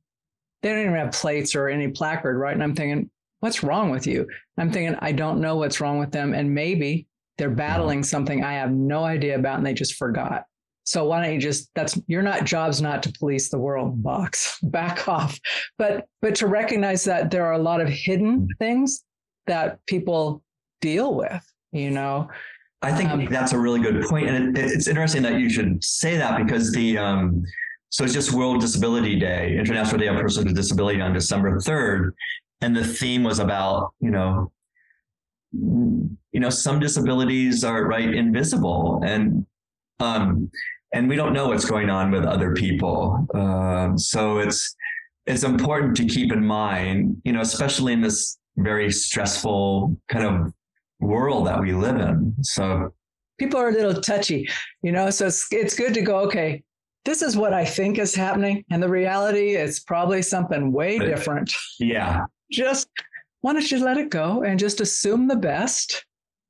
[0.61, 2.53] they don't even have plates or any placard, right?
[2.53, 3.09] And I'm thinking,
[3.39, 4.27] what's wrong with you?
[4.57, 6.33] I'm thinking, I don't know what's wrong with them.
[6.33, 7.07] And maybe
[7.37, 10.43] they're battling something I have no idea about and they just forgot.
[10.83, 14.59] So why don't you just that's your not job's not to police the world box.
[14.63, 15.39] Back off.
[15.77, 19.03] But but to recognize that there are a lot of hidden things
[19.47, 20.43] that people
[20.81, 22.29] deal with, you know.
[22.81, 23.95] I think um, that's a really good.
[24.11, 27.43] And it, it's interesting that you should say that because the um
[27.89, 32.11] So it's just World Disability Day, International Day of Persons with Disability on December 3rd.
[32.61, 34.51] And the theme was about, you know,
[35.51, 39.45] you know, some disabilities are right invisible and
[39.99, 40.49] um
[40.93, 43.27] and we don't know what's going on with other people.
[43.33, 44.75] Um, so it's
[45.25, 50.53] it's important to keep in mind, you know, especially in this very stressful kind of
[50.99, 52.35] world that we live in.
[52.41, 52.93] So
[53.37, 54.47] people are a little touchy,
[54.81, 56.63] you know, so it's, it's good to go, okay,
[57.05, 58.63] this is what I think is happening.
[58.69, 61.53] And the reality is probably something way different.
[61.79, 62.25] Yeah.
[62.51, 62.89] Just
[63.41, 66.05] why don't you let it go and just assume the best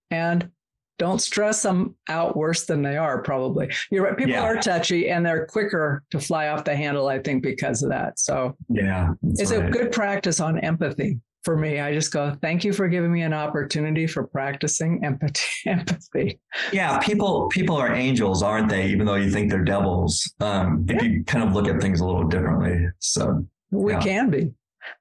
[0.09, 0.49] and
[0.97, 3.69] don't stress them out worse than they are, probably.
[3.91, 4.17] You're right.
[4.17, 4.41] People yeah.
[4.41, 8.19] are touchy and they're quicker to fly off the handle, I think, because of that.
[8.19, 9.65] So, yeah, it's right.
[9.65, 11.79] a good practice on empathy for me.
[11.79, 15.03] I just go, thank you for giving me an opportunity for practicing
[15.65, 16.39] empathy.
[16.71, 18.87] Yeah, people people are angels, aren't they?
[18.87, 22.05] Even though you think they're devils, um, if you kind of look at things a
[22.05, 22.87] little differently.
[22.99, 23.99] So we yeah.
[23.99, 24.51] can be.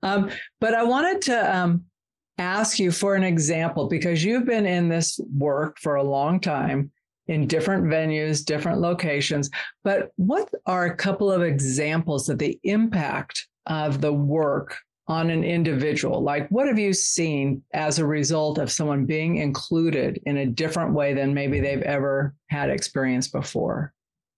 [0.02, 1.84] Um, but I wanted to um,
[2.38, 6.90] ask you for an example because you've been in this work for a long time
[7.26, 9.50] in different venues, different locations.
[9.84, 15.42] But what are a couple of examples of the impact of the work on an
[15.42, 16.22] individual?
[16.22, 20.92] Like, what have you seen as a result of someone being included in a different
[20.92, 23.92] way than maybe they've ever had experience before?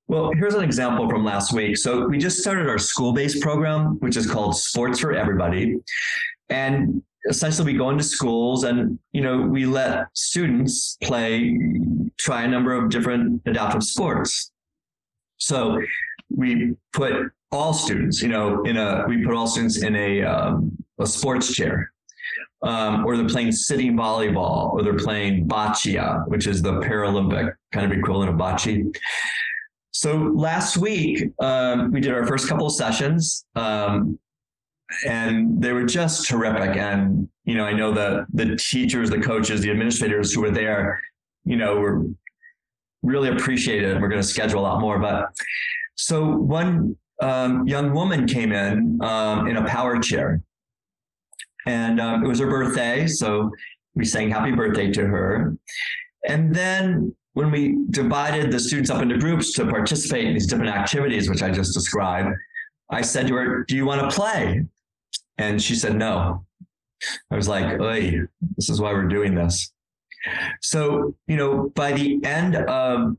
[0.07, 1.77] Well, here's an example from last week.
[1.77, 5.77] So, we just started our school based program, which is called Sports for Everybody.
[6.49, 11.59] And essentially we go into schools and you know we let students play
[12.19, 14.53] try a number of different adaptive sports
[15.37, 15.79] so
[16.35, 20.77] we put all students, you know, in a we put all students in a um,
[20.99, 21.93] a sports chair,
[22.63, 27.91] um, or they're playing sitting volleyball, or they're playing boccia, which is the Paralympic kind
[27.91, 28.95] of equivalent of bocce.
[29.93, 34.19] So last week um, we did our first couple of sessions, um,
[35.07, 36.77] and they were just terrific.
[36.77, 41.03] And you know, I know the the teachers, the coaches, the administrators who were there,
[41.45, 42.07] you know, were
[43.03, 44.01] really appreciated.
[44.01, 45.31] We're going to schedule a lot more, but
[46.01, 50.43] so one um, young woman came in um, in a power chair.
[51.67, 53.07] And um, it was her birthday.
[53.07, 53.51] So
[53.95, 55.57] we sang happy birthday to her.
[56.27, 60.75] And then when we divided the students up into groups to participate in these different
[60.75, 62.35] activities, which I just described,
[62.91, 64.65] I said to her, Do you want to play?
[65.37, 66.45] And she said, No.
[67.31, 67.79] I was like,
[68.57, 69.73] this is why we're doing this.
[70.61, 73.17] So, you know, by the end of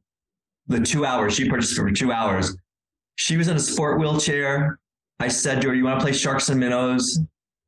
[0.68, 2.56] the two hours, she participated for two hours,
[3.16, 4.80] she was in a sport wheelchair.
[5.20, 7.20] I said to her, You want to play sharks and minnows?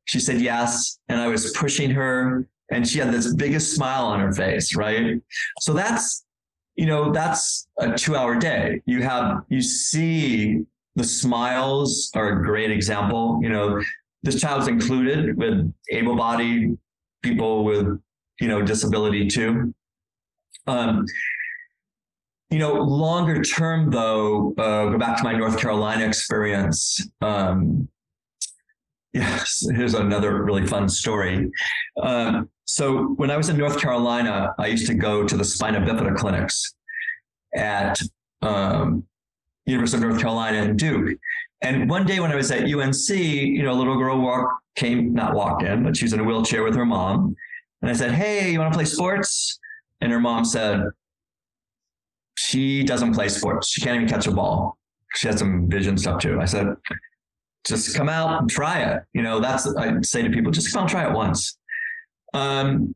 [0.06, 0.98] She said yes.
[1.08, 5.20] And I was pushing her, and she had this biggest smile on her face, right?
[5.60, 6.24] So that's,
[6.76, 8.82] you know, that's a two hour day.
[8.86, 10.64] You have, you see
[10.96, 13.38] the smiles are a great example.
[13.42, 13.82] You know,
[14.22, 16.76] this child's included with able bodied
[17.22, 17.86] people with,
[18.40, 19.74] you know, disability too.
[20.66, 21.04] Um,
[22.50, 27.00] you know, longer term though, uh, go back to my North Carolina experience.
[27.20, 27.88] Um,
[29.12, 31.50] yes, here's another really fun story.
[32.02, 35.80] Um, so when I was in North Carolina, I used to go to the spina
[35.80, 36.74] bifida clinics
[37.54, 38.00] at
[38.42, 39.04] um,
[39.66, 41.18] University of North Carolina and Duke.
[41.62, 45.14] And one day when I was at UNC, you know, a little girl walked, came,
[45.14, 47.34] not walked in, but she was in a wheelchair with her mom.
[47.80, 49.58] And I said, Hey, you want to play sports?
[50.00, 50.82] And her mom said,
[52.36, 53.68] she doesn't play sports.
[53.68, 54.76] She can't even catch a ball.
[55.14, 56.40] She has some vision stuff too.
[56.40, 56.66] I said,
[57.66, 59.02] just come out and try it.
[59.12, 61.56] You know, that's I say to people, just come out try it once.
[62.34, 62.94] Um,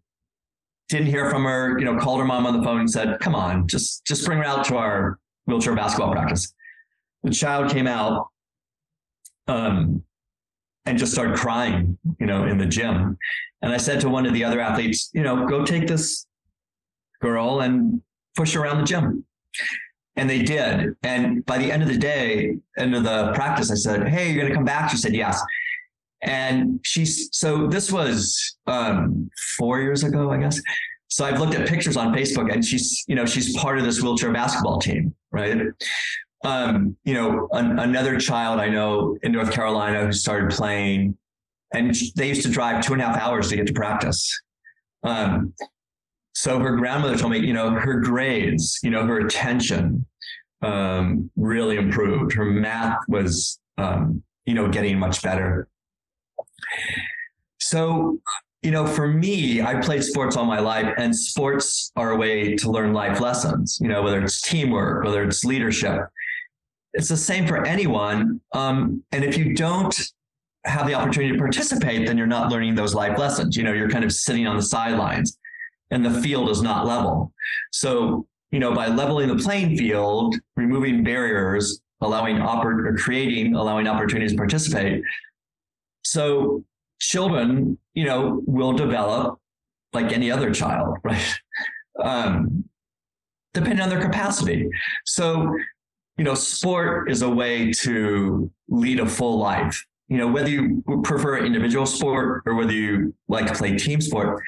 [0.88, 1.78] didn't hear from her.
[1.78, 4.38] You know, called her mom on the phone and said, "Come on, just just bring
[4.38, 6.52] her out to our wheelchair basketball practice."
[7.22, 8.28] The child came out,
[9.46, 10.02] um,
[10.86, 11.96] and just started crying.
[12.18, 13.16] You know, in the gym.
[13.62, 16.26] And I said to one of the other athletes, you know, go take this
[17.20, 18.00] girl and
[18.36, 19.24] push her around the gym.
[20.16, 20.96] And they did.
[21.02, 24.40] And by the end of the day, end of the practice, I said, Hey, you're
[24.40, 24.90] going to come back?
[24.90, 25.40] She said, Yes.
[26.22, 30.60] And she's so this was um, four years ago, I guess.
[31.06, 34.02] So I've looked at pictures on Facebook and she's, you know, she's part of this
[34.02, 35.58] wheelchair basketball team, right?
[36.44, 41.16] Um, you know, an, another child I know in North Carolina who started playing
[41.72, 44.40] and they used to drive two and a half hours to get to practice.
[45.02, 45.54] Um,
[46.38, 50.06] so her grandmother told me, you know, her grades, you know, her attention
[50.62, 52.32] um, really improved.
[52.32, 55.66] Her math was, um, you know, getting much better.
[57.58, 58.20] So,
[58.62, 62.54] you know, for me, I played sports all my life, and sports are a way
[62.54, 66.02] to learn life lessons, you know, whether it's teamwork, whether it's leadership.
[66.92, 68.40] it's the same for anyone.
[68.52, 69.94] Um, and if you don't
[70.64, 73.56] have the opportunity to participate, then you're not learning those life lessons.
[73.56, 75.37] You know, you're kind of sitting on the sidelines
[75.90, 77.32] and the field is not level.
[77.72, 83.86] So, you know, by leveling the playing field, removing barriers, allowing oppor- or creating, allowing
[83.86, 85.02] opportunities to participate.
[86.04, 86.64] So
[87.00, 89.38] children, you know, will develop
[89.92, 91.38] like any other child, right?
[92.02, 92.64] Um,
[93.54, 94.68] depending on their capacity.
[95.04, 95.52] So,
[96.16, 99.84] you know, sport is a way to lead a full life.
[100.08, 104.42] You know, whether you prefer individual sport or whether you like to play team sport,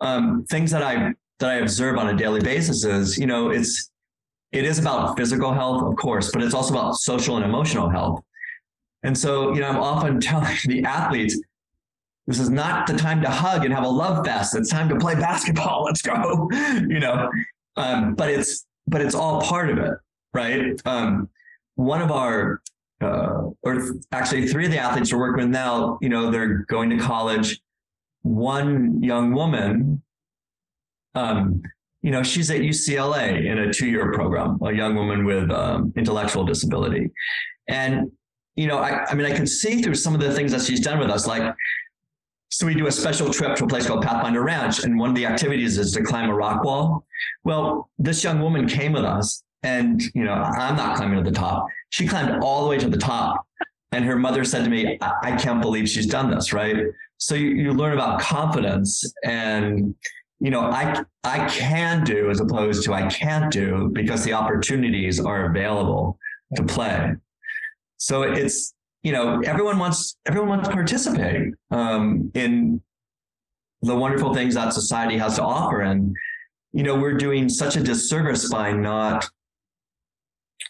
[0.00, 3.90] um, things that I that I observe on a daily basis is, you know, it's
[4.52, 8.22] it is about physical health, of course, but it's also about social and emotional health.
[9.02, 11.38] And so, you know, I'm often telling the athletes,
[12.26, 14.56] this is not the time to hug and have a love fest.
[14.56, 15.84] It's time to play basketball.
[15.86, 16.48] Let's go.
[16.52, 17.30] you know,
[17.76, 19.94] um, but it's but it's all part of it,
[20.32, 20.80] right?
[20.84, 21.28] Um,
[21.74, 22.62] one of our
[23.00, 26.90] uh, or actually three of the athletes we're working with now, you know, they're going
[26.90, 27.60] to college.
[28.26, 30.02] One young woman,
[31.14, 31.62] um,
[32.02, 36.44] you know, she's at UCLA in a two-year program, a young woman with um, intellectual
[36.44, 37.10] disability,
[37.68, 38.10] and
[38.56, 40.80] you know, I, I mean, I can see through some of the things that she's
[40.80, 41.54] done with us, like
[42.48, 45.16] so we do a special trip to a place called Pathfinder Ranch, and one of
[45.16, 47.04] the activities is to climb a rock wall.
[47.44, 51.36] Well, this young woman came with us, and you know, I'm not climbing to the
[51.36, 51.66] top.
[51.90, 53.46] She climbed all the way to the top,
[53.92, 56.76] and her mother said to me, "I, I can't believe she's done this." Right?
[57.18, 59.94] So you, you learn about confidence, and
[60.40, 65.18] you know, I I can do as opposed to I can't do because the opportunities
[65.18, 66.18] are available
[66.56, 67.14] to play.
[67.96, 72.80] So it's you know, everyone wants everyone wants to participate um, in
[73.82, 76.14] the wonderful things that society has to offer, and
[76.72, 79.26] you know, we're doing such a disservice by not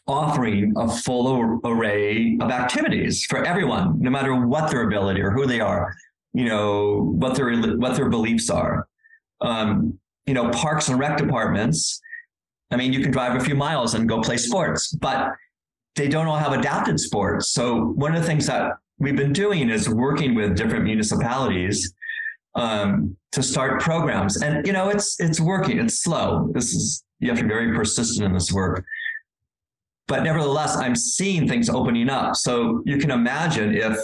[0.07, 5.47] offering a full array of activities for everyone, no matter what their ability or who
[5.47, 5.95] they are,
[6.37, 8.87] you know, what their what their beliefs are.
[9.41, 11.99] Um, you know, parks and rec departments.
[12.71, 15.33] I mean, you can drive a few miles and go play sports, but
[15.95, 17.51] they don't all have adapted sports.
[17.51, 21.95] So one of the things that we've been doing is working with different municipalities
[22.55, 24.43] um, to start programs.
[24.43, 25.79] And you know, it's it's working.
[25.79, 26.51] It's slow.
[26.53, 28.85] This is you have to be very persistent in this work.
[30.07, 32.37] But nevertheless, I'm seeing things opening up.
[32.37, 33.97] So you can imagine if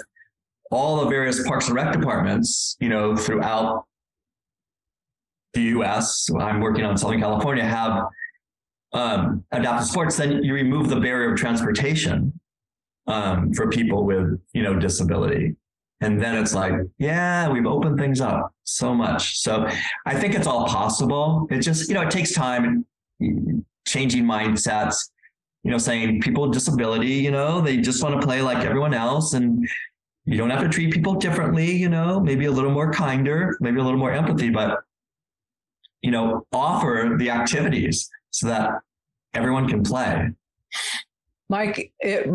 [0.73, 3.85] all the various parks and rec departments, you know, throughout
[5.53, 6.29] the U.S.
[6.39, 8.05] I'm working on Southern California have
[8.93, 12.39] um, adaptive sports, then you remove the barrier of transportation
[13.07, 15.57] um, for people with you know disability,
[16.01, 19.39] and then it's like, yeah, we've opened things up so much.
[19.41, 19.67] So
[20.07, 21.47] I think it's all possible.
[21.51, 22.85] It just you know it takes time,
[23.87, 25.11] changing mindsets.
[25.65, 28.95] You know, saying people with disability, you know, they just want to play like everyone
[28.95, 29.67] else, and
[30.25, 31.73] you don't have to treat people differently.
[31.73, 34.81] You know, maybe a little more kinder, maybe a little more empathy, but
[36.03, 38.73] you know, offer the activities so that
[39.35, 40.31] everyone can play.
[41.49, 42.29] Mike, it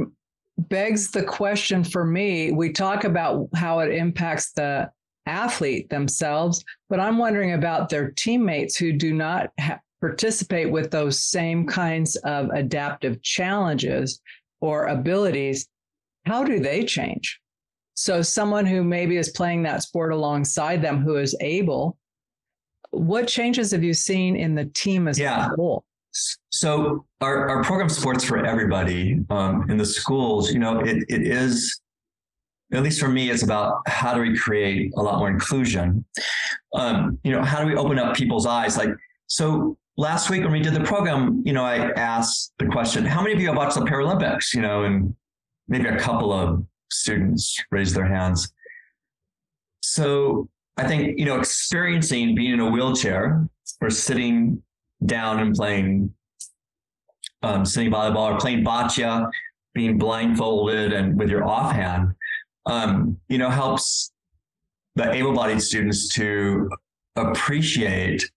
[0.58, 2.52] begs the question for me.
[2.52, 4.90] We talk about how it impacts the
[5.26, 11.20] athlete themselves, but I'm wondering about their teammates who do not ha- participate with those
[11.20, 14.22] same kinds of adaptive challenges
[14.62, 15.68] or abilities.
[16.26, 17.40] How do they change?
[18.00, 21.98] So, someone who maybe is playing that sport alongside them who is able,
[22.92, 25.48] what changes have you seen in the team as yeah.
[25.48, 25.84] a whole?
[26.52, 31.24] So our, our program sports for everybody um, in the schools, you know, it, it
[31.24, 31.80] is,
[32.72, 36.06] at least for me, it's about how do we create a lot more inclusion?
[36.76, 38.78] Um, you know, how do we open up people's eyes?
[38.78, 38.90] Like,
[39.26, 43.24] so last week when we did the program, you know, I asked the question, how
[43.24, 44.54] many of you have watched the Paralympics?
[44.54, 45.16] You know, and
[45.68, 48.52] maybe a couple of students raise their hands.
[49.82, 53.48] So I think, you know, experiencing being in a wheelchair
[53.82, 54.62] or sitting
[55.06, 56.14] down and playing
[57.44, 59.30] um, sitting volleyball or playing bocce,
[59.74, 62.14] being blindfolded and with your offhand,
[62.66, 64.12] um, you know, helps
[64.96, 66.70] the able-bodied students to
[67.16, 68.30] appreciate,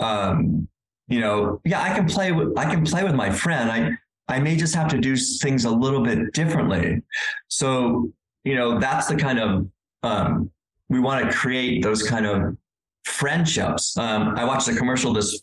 [0.00, 0.68] um,
[1.06, 3.70] you know, yeah, I can play with I can play with my friend.
[3.70, 3.96] I
[4.28, 7.02] I may just have to do things a little bit differently.
[7.48, 8.12] So,
[8.44, 9.66] you know, that's the kind of
[10.02, 10.50] um,
[10.88, 12.56] we want to create those kind of
[13.04, 13.96] friendships.
[13.96, 15.42] Um, I watched a commercial this,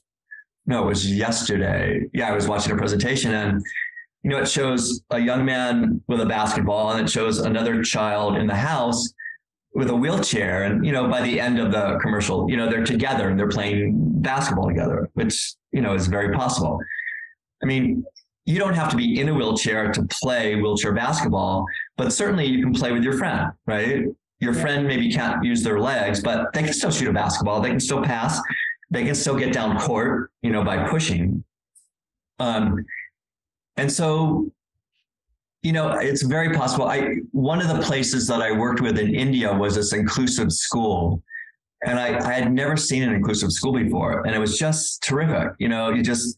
[0.66, 2.02] no, it was yesterday.
[2.14, 3.64] Yeah, I was watching a presentation and,
[4.24, 8.38] you know, it shows a young man with a basketball and it shows another child
[8.38, 9.14] in the house
[9.74, 10.64] with a wheelchair.
[10.64, 13.50] And, you know, by the end of the commercial, you know, they're together and they're
[13.50, 16.80] playing basketball together, which, you know, is very possible.
[17.62, 18.04] I mean,
[18.46, 21.66] you don't have to be in a wheelchair to play wheelchair basketball,
[21.98, 24.06] but certainly you can play with your friend, right?
[24.40, 27.60] Your friend maybe can't use their legs, but they can still shoot a basketball.
[27.60, 28.40] They can still pass.
[28.92, 31.44] They can still get down court, you know, by pushing.
[32.38, 32.86] Um,
[33.78, 34.52] and so,
[35.64, 36.86] you know, it's very possible.
[36.86, 41.24] I one of the places that I worked with in India was this inclusive school.
[41.86, 44.26] And I, I had never seen an inclusive school before.
[44.26, 45.54] And it was just terrific.
[45.60, 46.36] You know, you just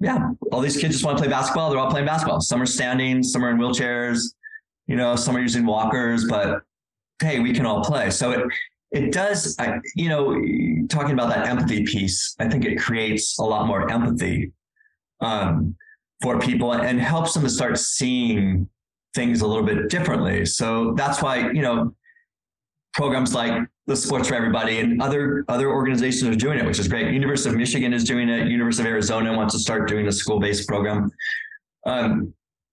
[0.00, 1.70] yeah, all these kids just want to play basketball.
[1.70, 2.40] They're all playing basketball.
[2.40, 4.34] Some are standing, some are in wheelchairs,
[4.86, 6.62] you know, some are using walkers, but
[7.20, 8.10] hey, we can all play.
[8.10, 8.40] So it
[8.92, 10.34] it does, I, you know,
[10.88, 14.52] talking about that empathy piece, I think it creates a lot more empathy
[15.20, 15.76] um,
[16.22, 18.68] for people and helps them to start seeing
[19.14, 20.44] things a little bit differently.
[20.44, 21.94] So that's why, you know,
[22.94, 24.78] programs like the sports for everybody.
[24.78, 27.12] And other other organizations are doing it which is great.
[27.12, 28.48] University of michigan is doing it.
[28.48, 31.10] University of arizona wants to start doing a school-based program.
[31.86, 32.32] Um,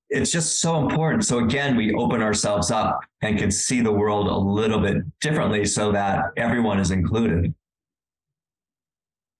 [0.09, 1.25] it's just so important.
[1.25, 5.65] So again we open ourselves up and can see the world a little bit differently
[5.65, 7.53] so that everyone is included.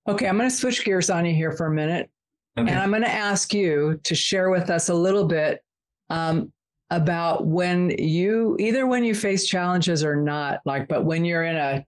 [0.10, 2.10] Okay i'm going to switch gears on you here for a minute.
[2.58, 2.72] Okay.
[2.72, 5.62] and i'm going to ask you to share with us a little bit
[6.10, 6.52] um,
[6.90, 11.58] about when you either when you face challenges or not like but when you're in
[11.58, 11.86] a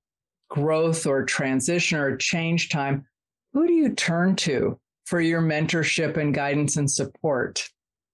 [0.50, 3.06] growth or transition or change time
[3.54, 7.68] who do you turn to for your mentorship and guidance and support?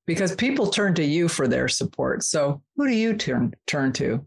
[0.07, 2.23] Because people turn to you for their support.
[2.23, 4.25] So who do you turn turn to?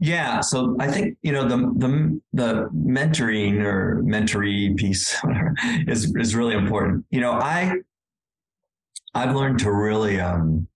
[0.00, 5.16] Yeah so i think you know the the the mentoring or mentoree piece
[5.86, 7.06] is is really important.
[7.10, 7.76] You know i
[9.14, 10.66] i've learned to really um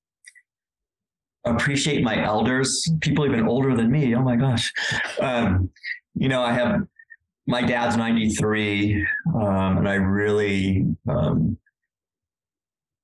[1.54, 4.14] appreciate my elders, people even older than me.
[4.14, 4.72] Oh my gosh.
[5.20, 5.70] Um,
[6.14, 6.82] you know, I have
[7.46, 11.56] my dad's 93, um, and I really, um,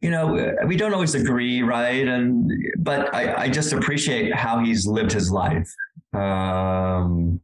[0.01, 2.07] you know, we don't always agree, right?
[2.07, 5.73] And but I, I just appreciate how he's lived his life.
[6.13, 7.41] Um,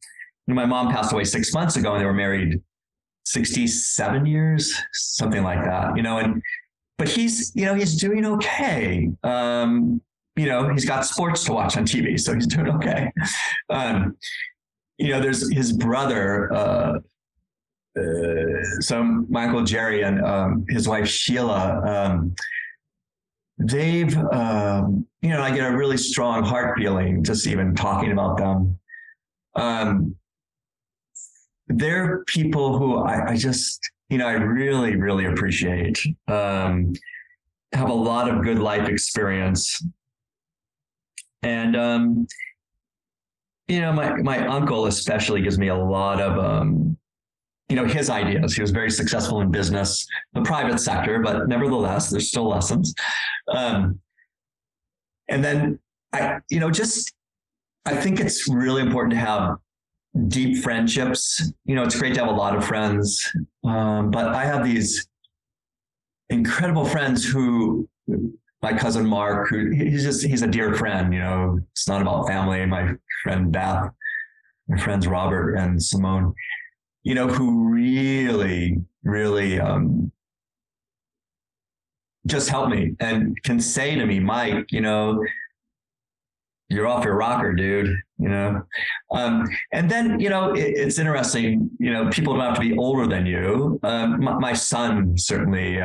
[0.46, 2.61] my mom passed away six months ago, and they were married
[3.24, 5.96] 67 years, something like that.
[5.96, 6.42] You know, and
[6.98, 9.09] but he's, you know, he's doing okay.
[9.22, 10.03] Um,
[10.37, 13.12] you know, he's got sports to watch on TV, so he's doing okay.
[13.68, 14.16] Um,
[14.99, 16.99] you know, there's his brother, uh,
[17.99, 21.81] uh, so Michael Jerry and um, his wife Sheila.
[21.87, 22.35] Um,
[23.59, 28.39] they've, um, you know, I get a really strong heart feeling just even talking about
[28.39, 28.78] them.
[29.57, 30.16] Um,
[31.68, 35.99] they're people who I, I, just, you know, I really, really appreciate.
[36.28, 36.93] Um,
[37.72, 39.81] have a lot of good life experience
[41.43, 42.26] and um,
[43.68, 46.97] you know, my my uncle especially gives me a lot of um,
[47.70, 48.55] you know, his ideas.
[48.55, 52.93] He was very successful in business, the private sector, but nevertheless, there's still lessons.
[53.55, 54.01] Um,
[55.28, 55.78] and then
[56.12, 57.14] I, you know, just
[57.86, 59.57] I think it's really important to have
[60.26, 61.53] deep friendships.
[61.64, 63.24] You know, it's great to have a lot of friends,
[63.64, 65.09] um, but I have these
[66.28, 67.88] incredible friends who
[68.62, 71.12] my cousin Mark, who he's just he's a dear friend.
[71.12, 72.64] You know, it's not about family.
[72.66, 72.92] My
[73.22, 73.90] friend Beth,
[74.68, 76.34] my friends Robert and Simone,
[77.02, 80.12] you know, who really, really um,
[82.26, 85.22] just help me and can say to me, Mike, you know,
[86.68, 87.96] you're off your rocker, dude.
[88.18, 88.62] You know,
[89.12, 91.70] um, and then you know it, it's interesting.
[91.78, 93.80] You know, people don't have to be older than you.
[93.82, 95.80] Um, my, my, son certainly.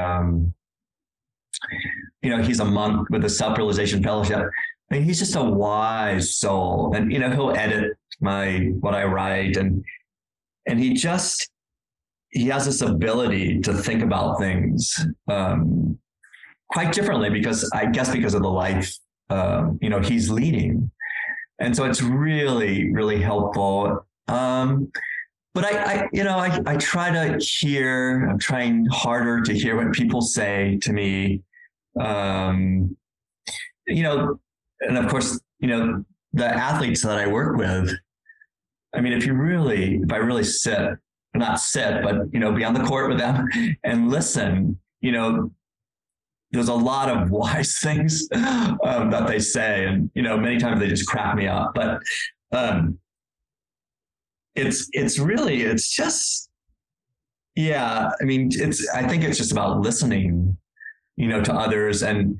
[2.26, 4.50] You know, he's a monk with a self-realization fellowship.
[4.90, 6.94] I mean, he's just a wise soul.
[6.96, 9.84] And, you know, he'll edit my what I write and
[10.66, 11.50] and he just
[12.30, 15.98] he has this ability to think about things um,
[16.70, 18.94] quite differently because I guess because of the life
[19.30, 20.92] uh, you know he's leading,
[21.60, 24.06] and so it's really really helpful.
[24.28, 24.92] Um,
[25.54, 28.28] but I, I, you know I, I try to hear.
[28.30, 31.42] I'm trying harder to hear what people say to me
[32.00, 32.96] um,
[33.88, 34.40] you know,
[34.82, 37.92] and of course, you know, the athletes that I work with,
[38.94, 40.98] I mean, if you really, if I really sit,
[41.34, 43.48] not sit, but, you know, be on the court with them
[43.84, 45.52] and listen, you know,
[46.52, 49.86] there's a lot of wise things um, that they say.
[49.86, 52.02] And, you know, many times they just crack me up, but,
[52.52, 53.00] um,
[54.56, 56.50] it's, it's really, it's just,
[57.56, 60.58] yeah, I mean, it's, I think it's just about listening
[61.18, 62.04] you know, to others.
[62.04, 62.38] And,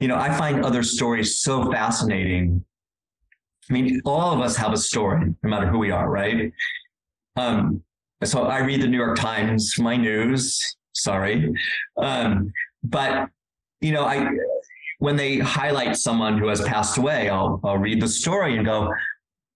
[0.00, 2.64] you know, I find other stories so fascinating.
[3.68, 6.52] I mean, all of us have a story, no matter who we are, right?
[7.36, 7.82] Um,
[8.24, 11.52] so I read the New York Times, my news, sorry.
[11.96, 12.52] Um,
[12.82, 13.28] but,
[13.80, 14.28] you know, I,
[14.98, 18.92] when they highlight someone who has passed away, I'll, I'll read the story and go,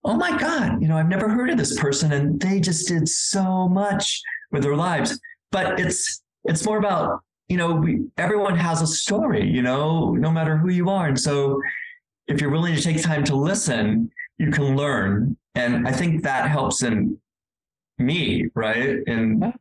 [0.05, 3.09] oh my God, you know, I've never heard of this person and they just did
[3.09, 4.21] so much
[4.51, 5.19] with their lives.
[5.51, 7.21] But it's, it's more about,
[7.53, 11.05] you know, we, everyone has a story, you know, no matter who you are.
[11.05, 11.61] And so
[12.27, 15.37] if you're willing to take time to listen, you can learn.
[15.53, 17.19] And I think that helps in
[17.99, 18.97] me, right?
[19.05, 19.53] And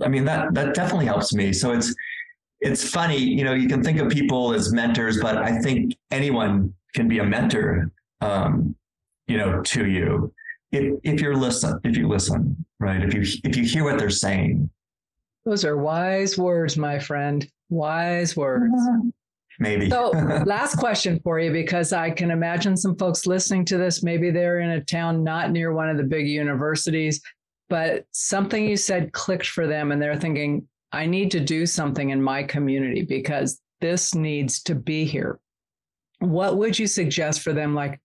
[0.00, 1.52] I mean that that definitely helps me.
[1.52, 1.94] So it's
[2.62, 6.72] it's funny, you know, you can think of people as mentors, but I think anyone
[6.94, 7.90] can be a mentor,
[8.22, 8.74] um,
[9.26, 10.32] you know, to you
[10.72, 13.02] if if you're listen, if you listen, right?
[13.02, 14.70] If you if you hear what they're saying.
[15.44, 17.46] Those are wise words, my friend.
[17.68, 18.74] Wise words.
[19.58, 19.90] Maybe.
[19.90, 20.10] So,
[20.46, 24.02] last question for you, because I can imagine some folks listening to this.
[24.02, 27.20] Maybe they're in a town not near one of the big universities,
[27.68, 32.10] but something you said clicked for them, and they're thinking, I need to do something
[32.10, 35.38] in my community because this needs to be here.
[36.20, 37.74] What would you suggest for them?
[37.74, 38.00] Like,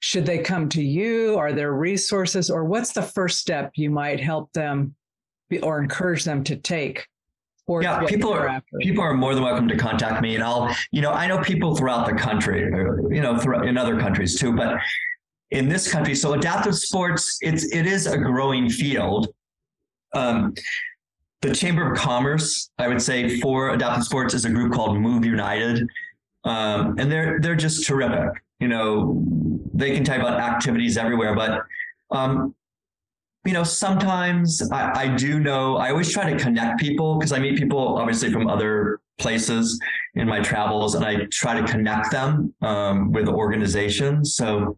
[0.00, 1.38] should they come to you?
[1.38, 2.50] Are there resources?
[2.50, 5.01] Or what's the first step you might help them be,
[5.60, 7.06] or encourage them to take?
[7.66, 8.78] Or yeah, people are after?
[8.80, 11.76] people are more than welcome to contact me, and I'll you know I know people
[11.76, 14.78] throughout the country, you know, throughout, in other countries too, but
[15.52, 19.28] in this country, so adaptive sports it's it is a growing field.
[20.14, 20.54] Um,
[21.40, 25.24] the Chamber of Commerce, I would say, for adaptive sports is a group called Move
[25.24, 25.86] United,
[26.44, 28.42] um, and they're they're just terrific.
[28.58, 29.24] You know,
[29.72, 31.62] they can talk about activities everywhere, but
[32.10, 32.54] um,
[33.44, 37.40] you know, sometimes I, I, do know I always try to connect people because I
[37.40, 39.80] meet people obviously from other places
[40.14, 44.36] in my travels, and I try to connect them um, with organizations.
[44.36, 44.76] So,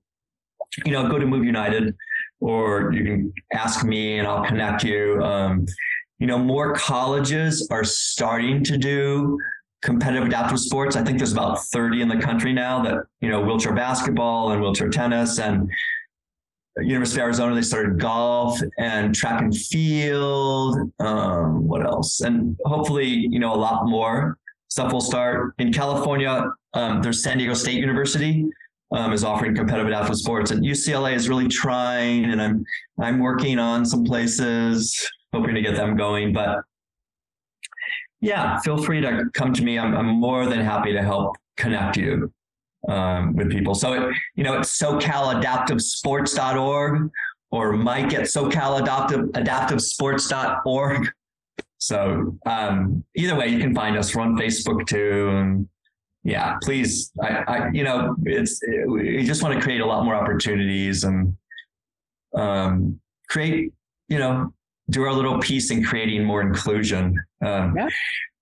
[0.84, 1.94] you know, go to Move United,
[2.40, 5.22] or you can ask me, and I'll connect you.
[5.22, 5.66] Um,
[6.18, 9.38] you know, more colleges are starting to do
[9.82, 10.96] competitive adaptive sports.
[10.96, 14.62] I think there's about 30 in the country now that, you know, wheelchair basketball and
[14.62, 15.70] wheelchair tennis and
[16.78, 20.76] University of Arizona, they started golf and track and field.
[20.98, 22.20] Um, what else?
[22.20, 26.50] And hopefully, you know, a lot more stuff will start in California.
[26.72, 28.44] Um, there's San Diego State University
[28.92, 32.24] um, is offering competitive adaptive sports, and UCLA is really trying.
[32.24, 32.64] And I'm
[33.00, 36.32] I'm working on some places, hoping to get them going.
[36.32, 36.58] But
[38.20, 39.78] yeah, feel free to come to me.
[39.78, 42.32] I'm, I'm more than happy to help connect you
[42.88, 43.74] um, with people.
[43.74, 47.10] So, it, you know, it's SoCalAdaptiveSports.org
[47.50, 51.12] or Mike at SoCalAdaptiveSports.org.
[51.78, 54.14] So um, either way, you can find us.
[54.14, 55.28] We're on Facebook too.
[55.30, 55.68] And
[56.22, 60.14] yeah, please, I, I you know, it's, we just want to create a lot more
[60.14, 61.36] opportunities and
[62.34, 63.72] um, create,
[64.08, 64.52] you know,
[64.90, 67.24] do our little piece in creating more inclusion.
[67.42, 67.88] Um, yeah.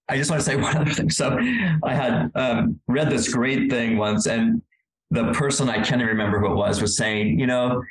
[0.08, 1.10] I just want to say one other thing.
[1.10, 1.38] So
[1.82, 4.62] I had um, read this great thing once, and
[5.10, 7.82] the person I can't remember who it was was saying, you know,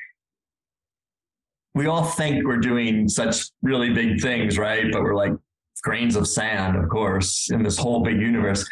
[1.74, 4.92] we all think we're doing such really big things, right?
[4.92, 5.34] But we're like
[5.84, 8.68] grains of sand, of course, in this whole big universe.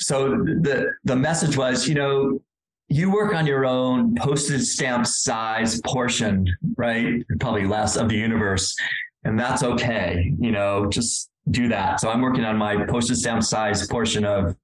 [0.00, 2.40] So the the message was, you know,
[2.88, 6.46] you work on your own postage stamp size portion,
[6.76, 7.22] right?
[7.40, 8.76] Probably less of the universe.
[9.24, 10.34] And that's okay.
[10.38, 12.00] You know, just do that.
[12.00, 14.56] So I'm working on my postage stamp size portion of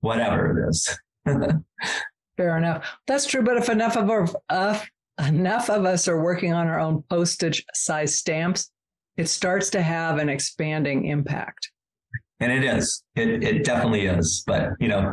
[0.00, 0.98] whatever it is.
[2.36, 2.86] Fair enough.
[3.06, 3.42] That's true.
[3.42, 4.80] But if enough of our, uh,
[5.26, 8.70] enough of us are working on our own postage size stamps,
[9.16, 11.70] it starts to have an expanding impact.
[12.40, 13.04] And it is.
[13.14, 14.42] It it definitely is.
[14.46, 15.12] But you know,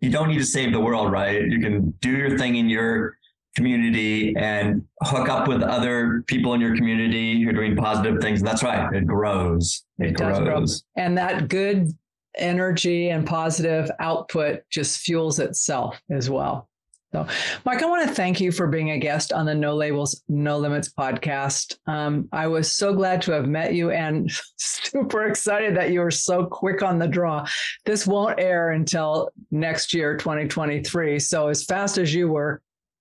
[0.00, 1.42] you don't need to save the world, right?
[1.46, 3.16] You can do your thing in your
[3.58, 8.40] community and hook up with other people in your community who are doing positive things.
[8.40, 8.90] That's right.
[8.94, 9.84] It grows.
[9.98, 10.38] It, it grows.
[10.38, 10.64] Grow.
[11.04, 11.92] And that good
[12.36, 16.68] energy and positive output just fuels itself as well.
[17.12, 17.26] So,
[17.64, 20.58] Mike, I want to thank you for being a guest on the No Labels, No
[20.58, 21.78] Limits podcast.
[21.86, 26.10] Um, I was so glad to have met you and super excited that you were
[26.10, 27.46] so quick on the draw.
[27.86, 31.18] This won't air until next year, 2023.
[31.18, 32.60] So, as fast as you were,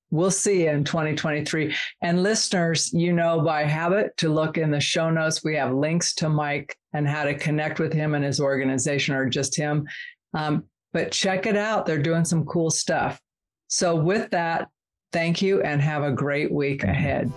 [0.10, 1.76] we'll see you in 2023.
[2.02, 5.44] And listeners, you know by habit to look in the show notes.
[5.44, 9.30] We have links to Mike and how to connect with him and his organization or
[9.30, 9.88] just him.
[10.34, 11.86] Um, but check it out.
[11.86, 13.20] They're doing some cool stuff.
[13.68, 14.70] So, with that,
[15.12, 17.32] thank you and have a great week ahead.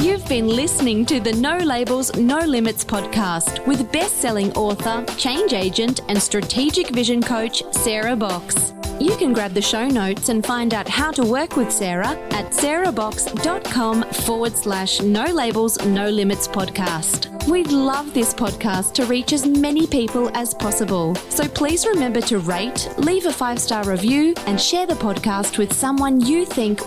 [0.00, 5.52] You've been listening to the No Labels, No Limits podcast with best selling author, change
[5.52, 8.72] agent, and strategic vision coach, Sarah Box.
[9.00, 12.52] You can grab the show notes and find out how to work with Sarah at
[12.52, 17.28] sarahbox.com forward slash no labels, no limits podcast.
[17.48, 21.16] We'd love this podcast to reach as many people as possible.
[21.28, 25.72] So please remember to rate, leave a five star review, and share the podcast with
[25.72, 26.86] someone you think